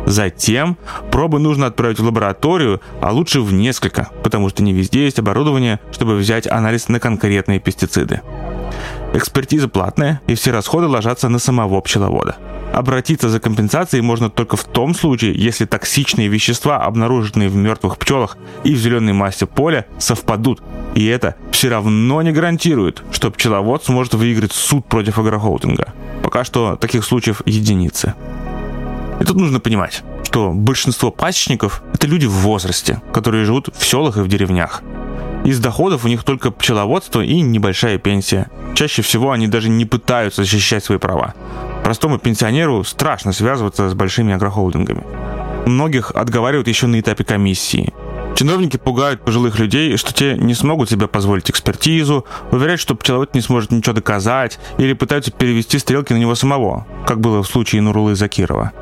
Затем 0.04 0.76
пробы 1.10 1.38
нужно 1.38 1.68
отправить 1.68 1.98
в 1.98 2.04
лабораторию, 2.04 2.82
а 3.00 3.10
лучше 3.10 3.40
в 3.40 3.54
несколько, 3.54 4.10
потому 4.22 4.50
что 4.50 4.62
не 4.62 4.74
везде 4.74 5.04
есть 5.04 5.18
оборудование, 5.18 5.80
чтобы 5.92 6.16
взять 6.16 6.46
анализ 6.46 6.88
на 6.88 7.00
конкретные 7.00 7.58
пестициды. 7.58 8.20
Экспертиза 9.14 9.68
платная, 9.68 10.20
и 10.26 10.34
все 10.34 10.50
расходы 10.50 10.88
ложатся 10.88 11.28
на 11.28 11.38
самого 11.38 11.80
пчеловода. 11.80 12.36
Обратиться 12.72 13.28
за 13.28 13.38
компенсацией 13.38 14.02
можно 14.02 14.28
только 14.28 14.56
в 14.56 14.64
том 14.64 14.92
случае, 14.92 15.34
если 15.36 15.66
токсичные 15.66 16.26
вещества, 16.26 16.78
обнаруженные 16.78 17.48
в 17.48 17.54
мертвых 17.54 17.96
пчелах 17.96 18.36
и 18.64 18.74
в 18.74 18.78
зеленой 18.78 19.12
массе 19.12 19.46
поля, 19.46 19.86
совпадут. 19.98 20.60
И 20.96 21.06
это 21.06 21.36
все 21.52 21.68
равно 21.68 22.22
не 22.22 22.32
гарантирует, 22.32 23.04
что 23.12 23.30
пчеловод 23.30 23.84
сможет 23.84 24.14
выиграть 24.14 24.52
суд 24.52 24.84
против 24.86 25.20
агрохолдинга. 25.20 25.92
Пока 26.24 26.42
что 26.42 26.74
таких 26.74 27.04
случаев 27.04 27.42
единицы. 27.46 28.14
И 29.20 29.24
тут 29.24 29.36
нужно 29.36 29.60
понимать, 29.60 30.02
что 30.24 30.50
большинство 30.50 31.12
пасечников– 31.12 31.84
это 31.92 32.08
люди 32.08 32.26
в 32.26 32.32
возрасте, 32.32 33.00
которые 33.12 33.44
живут 33.44 33.68
в 33.72 33.86
селах 33.86 34.16
и 34.16 34.22
в 34.22 34.26
деревнях. 34.26 34.82
Из 35.44 35.60
доходов 35.60 36.04
у 36.04 36.08
них 36.08 36.24
только 36.24 36.50
пчеловодство 36.50 37.20
и 37.20 37.42
небольшая 37.42 37.98
пенсия. 37.98 38.48
Чаще 38.74 39.02
всего 39.02 39.30
они 39.30 39.46
даже 39.46 39.68
не 39.68 39.84
пытаются 39.84 40.42
защищать 40.42 40.82
свои 40.82 40.96
права. 40.96 41.34
Простому 41.84 42.18
пенсионеру 42.18 42.82
страшно 42.82 43.32
связываться 43.32 43.90
с 43.90 43.94
большими 43.94 44.32
агрохолдингами. 44.32 45.04
Многих 45.66 46.12
отговаривают 46.12 46.66
еще 46.66 46.86
на 46.86 46.98
этапе 46.98 47.24
комиссии. 47.24 47.92
Чиновники 48.34 48.78
пугают 48.78 49.20
пожилых 49.20 49.58
людей, 49.58 49.96
что 49.96 50.12
те 50.12 50.34
не 50.34 50.54
смогут 50.54 50.90
себе 50.90 51.06
позволить 51.06 51.50
экспертизу, 51.50 52.24
уверяют, 52.50 52.80
что 52.80 52.94
пчеловод 52.96 53.34
не 53.34 53.40
сможет 53.40 53.70
ничего 53.70 53.94
доказать, 53.94 54.58
или 54.78 54.92
пытаются 54.92 55.30
перевести 55.30 55.78
стрелки 55.78 56.12
на 56.12 56.18
него 56.18 56.34
самого, 56.34 56.86
как 57.06 57.20
было 57.20 57.42
в 57.42 57.46
случае 57.46 57.82
Нурулы 57.82 58.16
Закирова. 58.16 58.72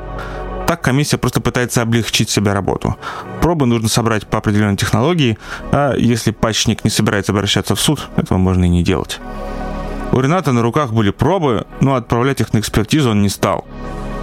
Так 0.72 0.80
комиссия 0.80 1.18
просто 1.18 1.42
пытается 1.42 1.82
облегчить 1.82 2.30
себе 2.30 2.54
работу. 2.54 2.96
Пробы 3.42 3.66
нужно 3.66 3.90
собрать 3.90 4.26
по 4.26 4.38
определенной 4.38 4.78
технологии, 4.78 5.36
а 5.70 5.94
если 5.94 6.30
пачник 6.30 6.82
не 6.82 6.88
собирается 6.88 7.32
обращаться 7.32 7.74
в 7.74 7.80
суд, 7.82 8.08
этого 8.16 8.38
можно 8.38 8.64
и 8.64 8.70
не 8.70 8.82
делать. 8.82 9.20
У 10.12 10.18
Рената 10.18 10.52
на 10.52 10.62
руках 10.62 10.94
были 10.94 11.10
пробы, 11.10 11.66
но 11.82 11.94
отправлять 11.94 12.40
их 12.40 12.54
на 12.54 12.58
экспертизу 12.60 13.10
он 13.10 13.20
не 13.20 13.28
стал. 13.28 13.66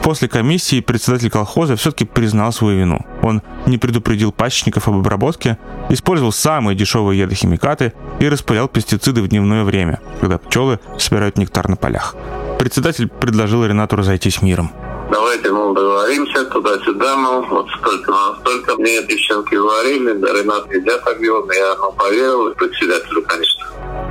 После 0.01 0.27
комиссии 0.27 0.81
председатель 0.81 1.29
колхоза 1.29 1.75
все-таки 1.75 2.05
признал 2.05 2.51
свою 2.51 2.79
вину. 2.79 3.05
Он 3.21 3.43
не 3.67 3.77
предупредил 3.77 4.31
пасечников 4.31 4.87
об 4.87 4.95
обработке, 4.95 5.59
использовал 5.89 6.31
самые 6.31 6.75
дешевые 6.75 7.19
ядохимикаты 7.19 7.93
и 8.19 8.27
распылял 8.27 8.67
пестициды 8.67 9.21
в 9.21 9.27
дневное 9.27 9.63
время, 9.63 9.99
когда 10.19 10.39
пчелы 10.39 10.79
собирают 10.97 11.37
нектар 11.37 11.69
на 11.69 11.75
полях. 11.75 12.15
Председатель 12.57 13.07
предложил 13.07 13.63
Ренату 13.63 13.97
разойтись 13.97 14.41
миром. 14.41 14.71
Давайте, 15.11 15.49
ну, 15.49 15.73
договоримся 15.73 16.45
туда-сюда, 16.45 17.15
ну, 17.15 17.41
вот 17.49 17.67
столько 17.79 18.11
на 18.11 18.35
столько. 18.39 18.75
Мне 18.77 19.01
девчонки 19.03 19.55
говорили, 19.55 20.13
да, 20.13 20.27
Ренат 20.33 20.71
едят 20.71 21.07
объем, 21.07 21.49
я, 21.51 21.75
ну, 21.77 21.91
поверил, 21.93 22.53
председателю, 22.53 23.23
конечно. 23.23 23.65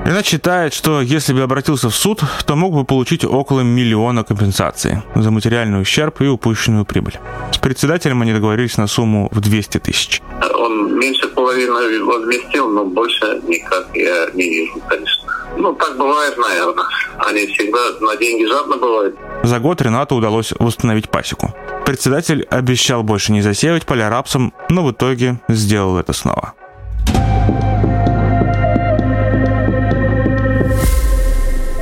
Ренат 0.04 0.26
считает, 0.26 0.74
что 0.74 1.00
если 1.00 1.32
бы 1.32 1.42
обратился 1.42 1.88
в 1.90 1.94
суд, 1.94 2.22
то 2.46 2.56
мог 2.56 2.72
бы 2.72 2.84
получить 2.84 3.24
около 3.24 3.60
миллиона 3.60 4.24
компенсации 4.24 5.02
за 5.14 5.30
материальный 5.30 5.80
ущерб 5.80 6.20
и 6.20 6.26
упущенную 6.26 6.84
прибыль. 6.84 7.18
С 7.52 7.58
председателем 7.58 8.22
они 8.22 8.32
договорились 8.32 8.76
на 8.76 8.86
сумму 8.86 9.28
в 9.30 9.40
200 9.40 9.78
тысяч. 9.78 10.20
Он 10.54 10.98
меньше 10.98 11.28
половины 11.28 12.04
возместил, 12.04 12.68
но 12.70 12.84
больше 12.84 13.40
никак 13.46 13.88
я 13.94 14.30
не 14.34 14.48
вижу, 14.48 14.80
конечно. 14.88 15.27
Ну, 15.58 15.74
так 15.74 15.96
бывает, 15.96 16.38
наверное. 16.38 16.84
Они 17.18 17.46
всегда 17.46 17.78
на 18.00 18.16
деньги 18.16 18.44
жадно 18.46 18.76
бывают. 18.76 19.16
За 19.42 19.58
год 19.58 19.82
Ренату 19.82 20.14
удалось 20.14 20.52
восстановить 20.58 21.10
пасеку. 21.10 21.52
Председатель 21.84 22.46
обещал 22.48 23.02
больше 23.02 23.32
не 23.32 23.42
засеивать 23.42 23.84
поля 23.84 24.08
рапсом, 24.08 24.54
но 24.68 24.84
в 24.84 24.92
итоге 24.92 25.40
сделал 25.48 25.98
это 25.98 26.12
снова. 26.12 26.54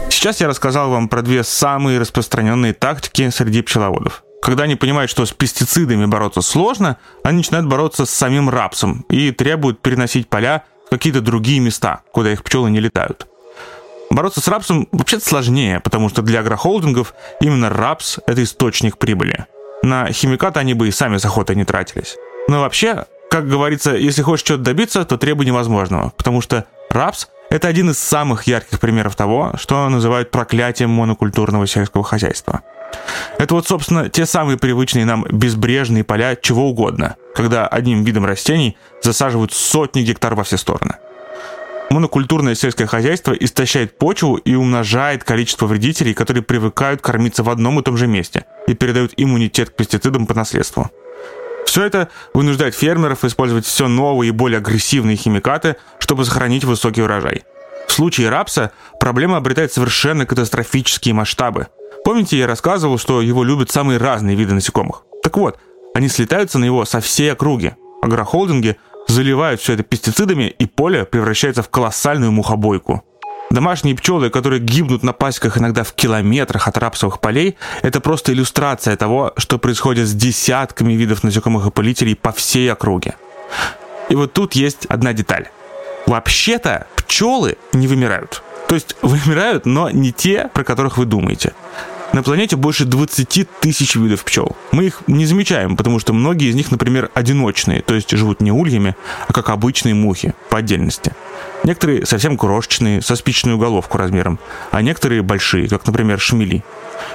Сейчас 0.09 0.41
я 0.41 0.49
рассказал 0.49 0.91
вам 0.91 1.09
про 1.09 1.21
две 1.23 1.45
самые 1.45 2.01
распространенные 2.01 2.73
тактики 2.73 3.29
среди 3.29 3.61
пчеловодов. 3.61 4.25
Когда 4.43 4.65
они 4.65 4.77
понимают, 4.77 5.11
что 5.11 5.27
с 5.27 5.33
пестицидами 5.33 6.07
бороться 6.07 6.41
сложно, 6.41 6.97
они 7.23 7.39
начинают 7.39 7.67
бороться 7.67 8.07
с 8.07 8.11
самим 8.11 8.49
рапсом 8.49 9.05
и 9.11 9.31
требуют 9.33 9.83
переносить 9.83 10.29
поля 10.29 10.65
в 10.87 10.91
какие-то 10.91 11.21
другие 11.21 11.61
места, 11.61 12.01
куда 12.13 12.33
их 12.33 12.43
пчелы 12.43 12.71
не 12.71 12.81
летают. 12.81 13.27
Бороться 14.11 14.41
с 14.41 14.49
рапсом 14.49 14.89
вообще-то 14.93 15.27
сложнее, 15.27 15.81
потому 15.81 16.09
что 16.09 16.23
для 16.23 16.41
агрохолдингов 16.41 17.15
именно 17.41 17.69
рапс– 17.71 18.19
это 18.27 18.43
источник 18.43 18.99
прибыли. 18.99 19.47
На 19.83 20.13
химикаты 20.13 20.61
они 20.61 20.75
бы 20.75 20.89
и 20.89 20.93
сами 20.93 21.17
с 21.17 21.25
охотой 21.25 21.57
не 21.57 21.65
тратились. 21.65 22.17
Но 22.49 22.61
вообще, 22.61 23.07
как 23.31 23.49
говорится, 23.49 23.95
если 23.95 24.23
хочешь 24.23 24.45
чего-то 24.45 24.65
добиться, 24.65 25.05
то 25.05 25.17
требуй 25.17 25.45
невозможного, 25.47 26.13
потому 26.17 26.41
что 26.41 26.67
рапс 26.91 27.29
это 27.51 27.69
один 27.69 27.91
из 27.91 27.99
самых 27.99 28.45
ярких 28.47 28.81
примеров 28.81 29.15
того, 29.15 29.53
что 29.57 29.89
называют 29.89 30.31
проклятием 30.31 30.91
монокультурного 30.91 31.67
сельского 31.67 32.03
хозяйства. 32.03 32.63
Это 33.39 33.55
вот, 33.55 33.67
собственно, 33.67 34.09
те 34.09 34.27
самые 34.27 34.59
привычные 34.59 35.05
нам 35.05 35.25
безбрежные 35.25 36.05
поля 36.05 36.37
чего 36.37 36.69
угодно, 36.69 37.17
когда 37.35 37.67
одним 37.67 38.05
видом 38.05 38.25
растений 38.25 38.77
засаживают 39.03 39.53
сотни 39.53 40.03
гектар 40.03 40.35
во 40.35 40.45
все 40.45 40.57
стороны. 40.57 40.97
Монокультурное 41.91 42.55
сельское 42.55 42.87
хозяйство 42.87 43.33
истощает 43.33 43.97
почву 43.97 44.37
и 44.37 44.55
умножает 44.55 45.23
количество 45.23 45.67
вредителей, 45.67 46.15
которые 46.15 46.43
привыкают 46.43 47.01
кормиться 47.01 47.43
в 47.43 47.51
одном 47.51 47.79
и 47.79 47.83
том 47.83 47.97
же 47.97 48.07
месте 48.07 48.45
и 48.67 48.75
передают 48.75 49.13
иммунитет 49.17 49.71
к 49.71 49.77
пестицидам 49.77 50.27
по 50.27 50.35
наследству. 50.35 50.91
Все 51.65 51.85
это 51.85 52.09
вынуждает 52.35 52.75
фермеров 52.75 53.25
использовать 53.25 53.67
все 53.67 53.87
новые 53.87 54.31
и 54.31 54.33
более 54.33 54.59
агрессивные 54.59 55.17
химикаты, 55.17 55.77
чтобы 55.99 56.25
сохранить 56.25 56.65
высокий 56.65 57.03
урожай. 57.03 57.45
В 57.87 57.93
случае 57.93 58.31
рапса 58.31 58.73
проблема 58.99 59.37
обретает 59.37 59.73
совершенно 59.73 60.27
катастрофические 60.27 61.15
масштабы. 61.15 61.69
Помните, 62.05 62.39
я 62.39 62.47
рассказывал, 62.47 62.99
что 62.99 63.23
его 63.23 63.45
любят 63.45 63.71
самые 63.71 63.99
разные 63.99 64.37
виды 64.37 64.55
насекомых? 64.55 65.05
Так 65.23 65.37
вот, 65.37 65.59
они 65.95 66.09
слетаются 66.09 66.59
на 66.59 66.65
него 66.65 66.85
со 66.85 67.01
всей 67.01 67.33
округи. 67.33 67.75
Агрохолдинги 68.03 68.77
заливают 69.17 69.61
все 69.61 69.73
это 69.73 69.83
пестицидами, 69.83 70.55
и 70.59 70.67
поле 70.67 71.07
превращается 71.07 71.63
в 71.63 71.71
колоссальную 71.71 72.33
мухобойку. 72.33 73.03
Домашние 73.51 73.95
пчелы, 73.95 74.29
которые 74.29 74.61
гибнут 74.61 75.03
на 75.03 75.13
пасеках 75.13 75.57
иногда 75.57 75.85
в 75.85 75.95
километрах 75.95 76.69
от 76.69 76.77
рапсовых 76.77 77.21
полей, 77.21 77.57
это 77.83 78.01
просто 78.01 78.33
иллюстрация 78.33 78.95
того, 78.97 79.33
что 79.39 79.59
происходит 79.59 80.07
с 80.07 80.13
десятками 80.13 80.93
видов 80.93 81.25
насекомых 81.25 81.65
и 81.65 81.69
опылителей 81.69 82.15
по 82.15 82.33
всей 82.33 82.71
округе. 82.71 83.15
И 84.11 84.15
вот 84.15 84.35
тут 84.35 84.55
есть 84.55 84.85
одна 84.87 85.15
деталь. 85.15 85.49
Вообще-то 86.07 86.87
пчелы 86.97 87.57
не 87.73 87.87
вымирают. 87.87 88.43
То 88.69 88.75
есть 88.75 88.97
вымирают, 89.01 89.65
но 89.65 89.89
не 89.89 90.13
те, 90.13 90.51
про 90.53 90.63
которых 90.63 90.99
вы 90.99 91.07
думаете. 91.07 91.55
На 92.17 92.23
планете 92.23 92.57
больше 92.57 92.87
20 92.87 93.47
тысяч 93.61 93.95
видов 93.95 94.25
пчел. 94.25 94.57
Мы 94.73 94.87
их 94.87 95.03
не 95.07 95.27
замечаем, 95.27 95.77
потому 95.77 95.99
что 95.99 96.15
многие 96.15 96.49
из 96.49 96.55
них, 96.55 96.71
например, 96.71 97.11
одиночные, 97.13 97.83
то 97.83 97.93
есть 97.93 98.11
живут 98.13 98.41
не 98.41 98.51
ульями, 98.51 98.97
а 99.29 99.35
как 99.35 99.51
обычные 99.51 99.93
мухи, 99.95 100.33
по 100.49 100.57
отдельности. 100.57 101.13
Некоторые 101.63 102.07
совсем 102.07 102.39
крошечные, 102.39 103.03
со 103.03 103.17
спичную 103.17 103.59
головку 103.59 103.99
размером, 103.99 104.39
а 104.71 104.81
некоторые 104.81 105.21
большие, 105.21 105.69
как, 105.69 105.87
например, 105.87 106.19
шмели. 106.19 106.65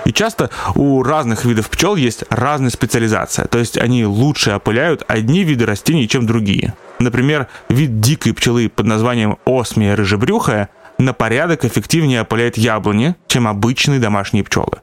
И 0.06 0.14
часто 0.14 0.52
у 0.76 1.02
разных 1.02 1.46
видов 1.46 1.72
пчел 1.72 1.96
есть 1.96 2.24
разная 2.30 2.70
специализация, 2.70 3.48
то 3.48 3.58
есть 3.58 3.80
они 3.80 4.06
лучше 4.06 4.52
опыляют 4.52 5.04
одни 5.08 5.44
виды 5.44 5.66
растений, 5.66 6.08
чем 6.08 6.28
другие. 6.28 6.76
Например, 7.00 7.48
вид 7.70 8.02
дикой 8.02 8.36
пчелы 8.36 8.70
под 8.70 8.86
названием 8.86 9.40
осмия 9.46 9.96
рыжебрюхая 9.96 10.70
на 11.02 11.14
порядок 11.14 11.66
эффективнее 11.66 12.22
опыляет 12.22 12.58
яблони, 12.58 13.16
чем 13.28 13.48
обычные 13.48 14.00
домашние 14.00 14.44
пчелы. 14.44 14.82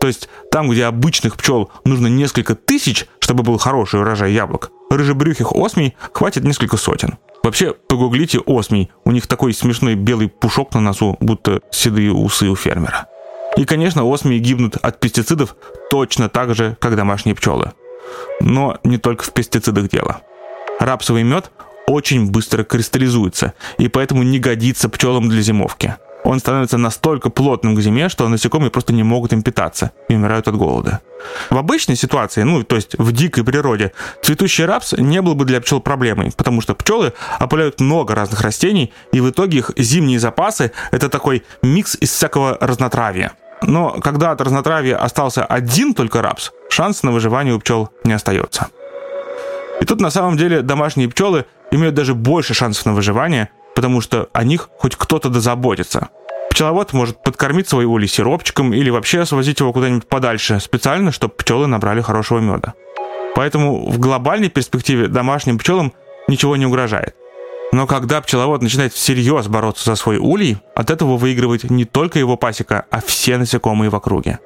То 0.00 0.06
есть 0.06 0.28
там, 0.50 0.70
где 0.70 0.86
обычных 0.86 1.36
пчел 1.36 1.70
нужно 1.84 2.06
несколько 2.06 2.54
тысяч, 2.54 3.06
чтобы 3.20 3.42
был 3.42 3.58
хороший 3.58 4.00
урожай 4.00 4.32
яблок, 4.32 4.70
рыжебрюхих 4.90 5.52
осмий 5.52 5.94
хватит 6.12 6.44
несколько 6.44 6.76
сотен. 6.76 7.18
Вообще, 7.42 7.74
погуглите 7.74 8.40
осмий, 8.40 8.90
у 9.04 9.10
них 9.10 9.26
такой 9.26 9.52
смешной 9.52 9.94
белый 9.94 10.28
пушок 10.28 10.74
на 10.74 10.80
носу, 10.80 11.16
будто 11.20 11.60
седые 11.70 12.12
усы 12.12 12.48
у 12.48 12.56
фермера. 12.56 13.06
И, 13.56 13.64
конечно, 13.64 14.02
осмии 14.10 14.38
гибнут 14.38 14.76
от 14.76 15.00
пестицидов 15.00 15.54
точно 15.90 16.28
так 16.28 16.54
же, 16.54 16.76
как 16.80 16.96
домашние 16.96 17.34
пчелы. 17.34 17.72
Но 18.40 18.78
не 18.84 18.98
только 18.98 19.24
в 19.24 19.32
пестицидах 19.32 19.88
дело. 19.90 20.22
Рапсовый 20.80 21.24
мед 21.24 21.50
очень 21.88 22.30
быстро 22.30 22.64
кристаллизуется, 22.64 23.54
и 23.78 23.88
поэтому 23.88 24.22
не 24.22 24.38
годится 24.38 24.88
пчелам 24.88 25.28
для 25.28 25.42
зимовки– 25.42 25.96
он 26.28 26.40
становится 26.40 26.76
настолько 26.76 27.30
плотным 27.30 27.74
к 27.74 27.80
зиме, 27.80 28.10
что 28.10 28.28
насекомые 28.28 28.70
просто 28.70 28.92
не 28.92 29.02
могут 29.02 29.32
им 29.32 29.42
питаться 29.42 29.92
и 30.08 30.14
умирают 30.14 30.46
от 30.46 30.56
голода. 30.56 31.00
В 31.48 31.56
обычной 31.56 31.96
ситуации, 31.96 32.42
ну, 32.42 32.62
то 32.64 32.76
есть 32.76 32.96
в 32.98 33.12
дикой 33.12 33.44
природе, 33.44 33.92
цветущий 34.22 34.66
рапс 34.66 34.92
не 34.92 35.22
был 35.22 35.34
бы 35.34 35.46
для 35.46 35.60
пчел 35.60 35.80
проблемой, 35.80 36.30
потому 36.36 36.60
что 36.60 36.74
пчелы 36.74 37.14
опыляют 37.40 37.80
много 37.80 38.14
разных 38.14 38.42
растений, 38.42 38.92
и 39.10 39.20
в 39.20 39.30
итоге 39.30 39.58
их 39.58 39.70
зимние 39.76 40.18
запасы– 40.18 40.72
это 40.90 41.08
такой 41.08 41.44
микс 41.62 41.96
из 41.98 42.10
всякого 42.10 42.58
разнотравья. 42.60 43.32
Но 43.62 43.92
когда 43.92 44.32
от 44.32 44.40
разнотравья 44.40 44.98
остался 44.98 45.46
один 45.46 45.94
только 45.94 46.20
рапс, 46.20 46.52
шанс 46.68 47.02
на 47.02 47.10
выживание 47.10 47.54
у 47.54 47.58
пчел 47.58 47.88
не 48.04 48.12
остается. 48.12 48.68
И 49.80 49.84
тут 49.84 50.00
на 50.00 50.10
самом 50.10 50.36
деле 50.36 50.62
домашние 50.62 51.08
пчелы 51.08 51.46
имеют 51.70 51.94
даже 51.94 52.14
больше 52.14 52.54
шансов 52.54 52.86
на 52.86 52.94
выживание, 52.94 53.50
потому 53.74 54.00
что 54.00 54.28
о 54.32 54.44
них 54.44 54.70
хоть 54.78 54.96
кто-то 54.96 55.28
дозаботится. 55.28 56.08
Пчеловод 56.50 56.92
может 56.92 57.22
подкормить 57.22 57.68
свой 57.68 57.84
улей 57.84 58.08
сиропчиком 58.08 58.72
или 58.72 58.90
вообще 58.90 59.24
свозить 59.24 59.60
его 59.60 59.72
куда-нибудь 59.72 60.08
подальше, 60.08 60.58
специально, 60.60 61.12
чтобы 61.12 61.34
пчелы 61.34 61.66
набрали 61.66 62.00
хорошего 62.00 62.40
меда. 62.40 62.74
Поэтому 63.34 63.88
в 63.88 63.98
глобальной 63.98 64.48
перспективе 64.48 65.06
домашним 65.06 65.58
пчелам 65.58 65.92
ничего 66.26 66.56
не 66.56 66.66
угрожает. 66.66 67.14
Но 67.70 67.86
когда 67.86 68.20
пчеловод 68.20 68.62
начинает 68.62 68.92
всерьез 68.94 69.46
бороться 69.46 69.84
за 69.84 69.94
свой 69.94 70.16
улей, 70.16 70.56
от 70.74 70.90
этого 70.90 71.16
выигрывает 71.16 71.70
не 71.70 71.84
только 71.84 72.18
его 72.18 72.36
пасека, 72.36 72.86
а 72.90 73.00
все 73.00 73.36
насекомые 73.36 73.90
в 73.90 73.94
округе. 73.94 74.38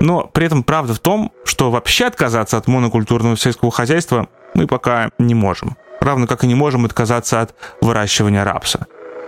Но 0.00 0.30
при 0.32 0.46
этом 0.46 0.62
правда 0.62 0.94
в 0.94 1.00
том, 1.00 1.32
что 1.44 1.70
вообще 1.70 2.06
отказаться 2.06 2.56
от 2.56 2.68
монокультурного 2.68 3.36
сельского 3.36 3.70
хозяйства 3.70 4.28
мы 4.54 4.66
пока 4.66 5.10
не 5.18 5.34
можем. 5.34 5.76
Равно 6.00 6.26
как 6.26 6.44
и 6.44 6.46
не 6.46 6.54
можем 6.54 6.84
отказаться 6.84 7.40
от 7.40 7.54
выращивания 7.80 8.44
рапса. 8.44 8.86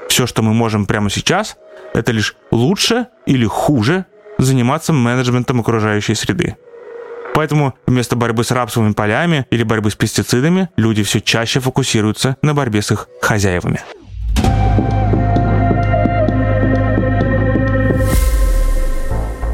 Все, 0.08 0.26
что 0.26 0.42
мы 0.42 0.54
можем 0.54 0.86
прямо 0.86 1.10
сейчас, 1.10 1.56
это 1.94 2.12
лишь 2.12 2.36
лучше 2.50 3.08
или 3.26 3.44
хуже 3.44 4.06
заниматься 4.38 4.92
менеджментом 4.92 5.60
окружающей 5.60 6.14
среды. 6.14 6.56
Поэтому 7.34 7.74
вместо 7.86 8.16
борьбы 8.16 8.44
с 8.44 8.50
рапсовыми 8.50 8.92
полями 8.92 9.46
или 9.50 9.62
борьбы 9.62 9.90
с 9.90 9.94
пестицидами 9.94 10.68
люди 10.76 11.02
все 11.02 11.20
чаще 11.20 11.60
фокусируются 11.60 12.36
на 12.42 12.54
борьбе 12.54 12.82
с 12.82 12.90
их 12.92 13.08
хозяевами. 13.22 13.80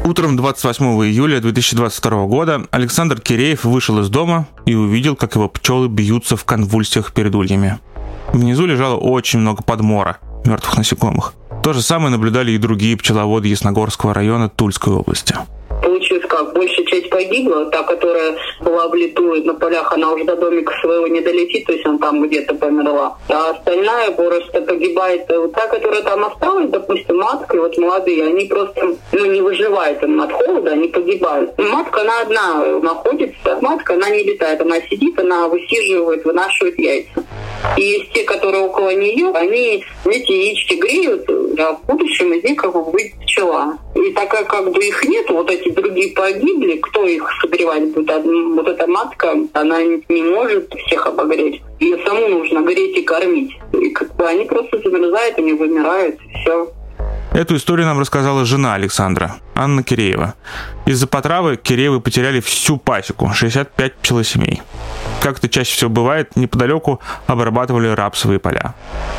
Утром 0.07 0.37
28 0.37 0.85
июля 1.03 1.41
2022 1.41 2.27
года 2.27 2.65
Александр 2.71 3.19
Киреев 3.19 3.65
вышел 3.65 3.99
из 3.99 4.07
дома 4.07 4.47
и 4.65 4.73
увидел, 4.73 5.17
как 5.17 5.35
его 5.35 5.49
пчелы 5.49 5.89
бьются 5.89 6.37
в 6.37 6.45
конвульсиях 6.45 7.11
перед 7.11 7.35
ульями. 7.35 7.79
Внизу 8.31 8.65
лежало 8.65 8.95
очень 8.95 9.39
много 9.39 9.63
подмора, 9.63 10.19
мертвых 10.45 10.77
насекомых. 10.77 11.33
То 11.61 11.73
же 11.73 11.81
самое 11.81 12.09
наблюдали 12.09 12.53
и 12.53 12.57
другие 12.57 12.95
пчеловоды 12.95 13.49
Ясногорского 13.49 14.13
района 14.13 14.47
Тульской 14.47 14.93
области. 14.93 15.35
Получилось 15.81 16.25
как, 16.27 16.53
большая 16.53 16.85
часть 16.85 17.09
погибла, 17.09 17.65
та, 17.65 17.83
которая 17.83 18.35
была 18.61 18.89
лету 18.95 19.35
на 19.43 19.53
полях, 19.53 19.91
она 19.93 20.11
уже 20.11 20.23
до 20.23 20.35
домика 20.35 20.73
своего 20.81 21.07
не 21.07 21.21
долетит, 21.21 21.65
то 21.65 21.73
есть 21.73 21.85
она 21.85 21.97
там 21.97 22.21
где-то 22.27 22.55
померла. 22.55 23.17
А 23.29 23.51
остальная 23.51 24.11
просто 24.11 24.61
погибает. 24.61 25.25
Вот 25.29 25.53
та, 25.53 25.67
которая 25.67 26.01
там 26.01 26.25
осталась, 26.25 26.69
допустим, 26.69 27.17
матка, 27.17 27.57
и 27.57 27.59
вот 27.59 27.77
молодые, 27.77 28.25
они 28.25 28.45
просто 28.45 28.95
ну, 29.11 29.25
не 29.25 29.41
выживают 29.41 30.01
им 30.03 30.21
от 30.21 30.31
холода, 30.31 30.71
они 30.71 30.87
погибают. 30.87 31.57
Матка, 31.57 32.01
она 32.01 32.21
одна 32.21 32.79
находится, 32.81 33.57
матка, 33.61 33.93
она 33.93 34.09
не 34.09 34.23
летает, 34.23 34.61
она 34.61 34.81
сидит, 34.81 35.19
она 35.19 35.47
высиживает, 35.47 36.25
вынашивает 36.25 36.79
яйца. 36.79 37.23
И 37.75 38.09
те, 38.13 38.23
которые 38.23 38.63
около 38.63 38.93
нее, 38.95 39.31
они 39.33 39.83
эти 40.05 40.31
яички 40.31 40.75
греют, 40.75 41.29
а 41.59 41.73
в 41.73 41.85
будущем 41.85 42.33
из 42.33 42.43
них 42.43 42.57
как 42.57 42.73
бы 42.73 42.83
будет 42.83 43.13
пчела. 43.19 43.77
И 43.95 44.11
так 44.11 44.29
как, 44.29 44.47
как 44.47 44.71
бы 44.71 44.83
их 44.83 45.03
нет, 45.05 45.29
вот 45.29 45.49
эти 45.51 45.69
другие 45.69 46.13
погибли, 46.13 46.77
кто 46.77 47.05
их 47.05 47.27
согревать 47.41 47.87
будет? 47.93 48.09
Вот 48.55 48.67
эта 48.67 48.87
матка, 48.87 49.35
она 49.53 49.83
не 49.83 50.23
может 50.23 50.73
всех 50.85 51.07
обогреть. 51.07 51.61
Ее 51.79 51.97
саму 52.05 52.27
нужно 52.27 52.61
греть 52.61 52.97
и 52.97 53.01
кормить. 53.01 53.51
И 53.73 53.89
как 53.89 54.15
бы 54.15 54.25
они 54.25 54.45
просто 54.45 54.79
замерзают, 54.79 55.37
они 55.37 55.53
вымирают, 55.53 56.15
и 56.15 56.37
все. 56.39 56.71
Эту 57.31 57.57
историю 57.57 57.85
нам 57.85 57.99
рассказала 57.99 58.45
жена 58.45 58.73
Александра, 58.73 59.35
Анна 59.53 59.83
Киреева. 59.83 60.33
Из-за 60.85 61.07
потравы 61.07 61.57
Киреевы 61.57 61.99
потеряли 61.99 62.39
всю 62.39 62.77
пасеку, 62.77 63.31
65 63.31 63.95
пчелосемей. 63.95 64.61
Как 65.21 65.37
это 65.37 65.49
чаще 65.49 65.75
всего 65.75 65.89
бывает, 65.89 66.35
неподалеку 66.35 67.01
обрабатывали 67.27 67.89
рапсовые 67.89 68.39
поля. 68.39 68.75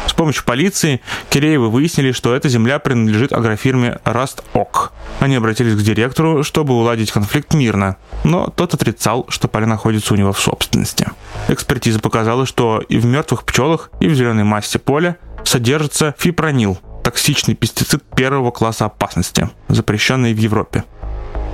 С 0.07 0.15
помощью 0.15 0.45
полиции 0.45 1.01
Киреевы 1.29 1.69
выяснили, 1.69 2.13
что 2.13 2.35
эта 2.35 2.49
земля 2.49 2.79
принадлежит 2.79 3.33
агрофирме 3.33 3.99
«Расток». 4.05 4.93
Они 5.21 5.37
обратились 5.37 5.75
к 5.75 5.83
директору, 5.83 6.43
чтобы 6.43 6.75
уладить 6.75 7.13
конфликт 7.13 7.53
мирно, 7.55 7.97
но 8.25 8.49
тот 8.49 8.75
отрицал, 8.75 9.27
что 9.29 9.49
поля 9.49 9.67
находятся 9.67 10.15
у 10.15 10.17
него 10.17 10.33
в 10.33 10.41
собственности. 10.41 11.09
Экспертиза 11.49 12.01
показала, 12.01 12.47
что 12.47 12.83
и 12.89 12.99
в 12.99 13.05
мертвых 13.05 13.45
пчелах, 13.45 13.91
и 14.01 14.09
в 14.09 14.15
зеленой 14.15 14.45
массе 14.45 14.79
поля 14.79 15.19
содержится 15.45 16.15
фипронил, 16.19 16.79
токсичный 17.09 17.55
пестицид 17.55 18.03
первого 18.15 18.51
класса 18.51 18.85
опасности, 18.85 19.49
запрещенный 19.69 20.35
в 20.35 20.37
Европе. 20.37 20.85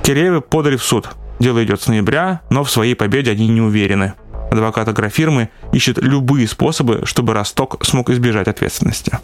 Киреевы 0.03 0.41
подали 0.41 0.75
в 0.75 0.83
суд. 0.83 1.07
Дело 1.39 1.63
идет 1.63 1.81
с 1.81 1.87
ноября, 1.87 2.41
но 2.49 2.65
в 2.65 2.69
своей 2.69 2.93
победе 2.93 3.31
они 3.31 3.47
не 3.47 3.61
уверены. 3.61 4.15
Адвокат 4.51 4.89
агрофирмы 4.89 5.47
ищет 5.71 5.97
любые 5.97 6.49
способы, 6.49 7.05
чтобы 7.05 7.33
Росток 7.33 7.85
смог 7.85 8.09
избежать 8.09 8.49
ответственности. 8.49 9.17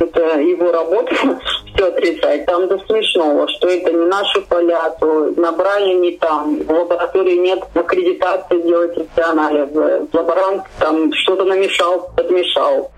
Это 0.00 0.40
его 0.40 0.72
работа 0.72 1.14
все 1.72 1.86
отрицать. 1.86 2.44
Там 2.46 2.66
до 2.66 2.78
смешного, 2.80 3.46
что 3.46 3.68
это 3.68 3.92
не 3.92 4.06
наши 4.06 4.40
поля, 4.40 4.90
то 4.98 5.32
набрали 5.36 5.94
не 5.94 6.16
там. 6.16 6.64
В 6.64 6.68
лаборатории 6.68 7.36
нет 7.36 7.62
аккредитации 7.74 8.60
делать 8.62 8.96
эти 8.96 9.20
анализы. 9.20 10.08
Лаборант 10.12 10.64
там 10.80 11.12
что-то 11.12 11.44
намешал, 11.44 12.10
подмешал. 12.16 12.90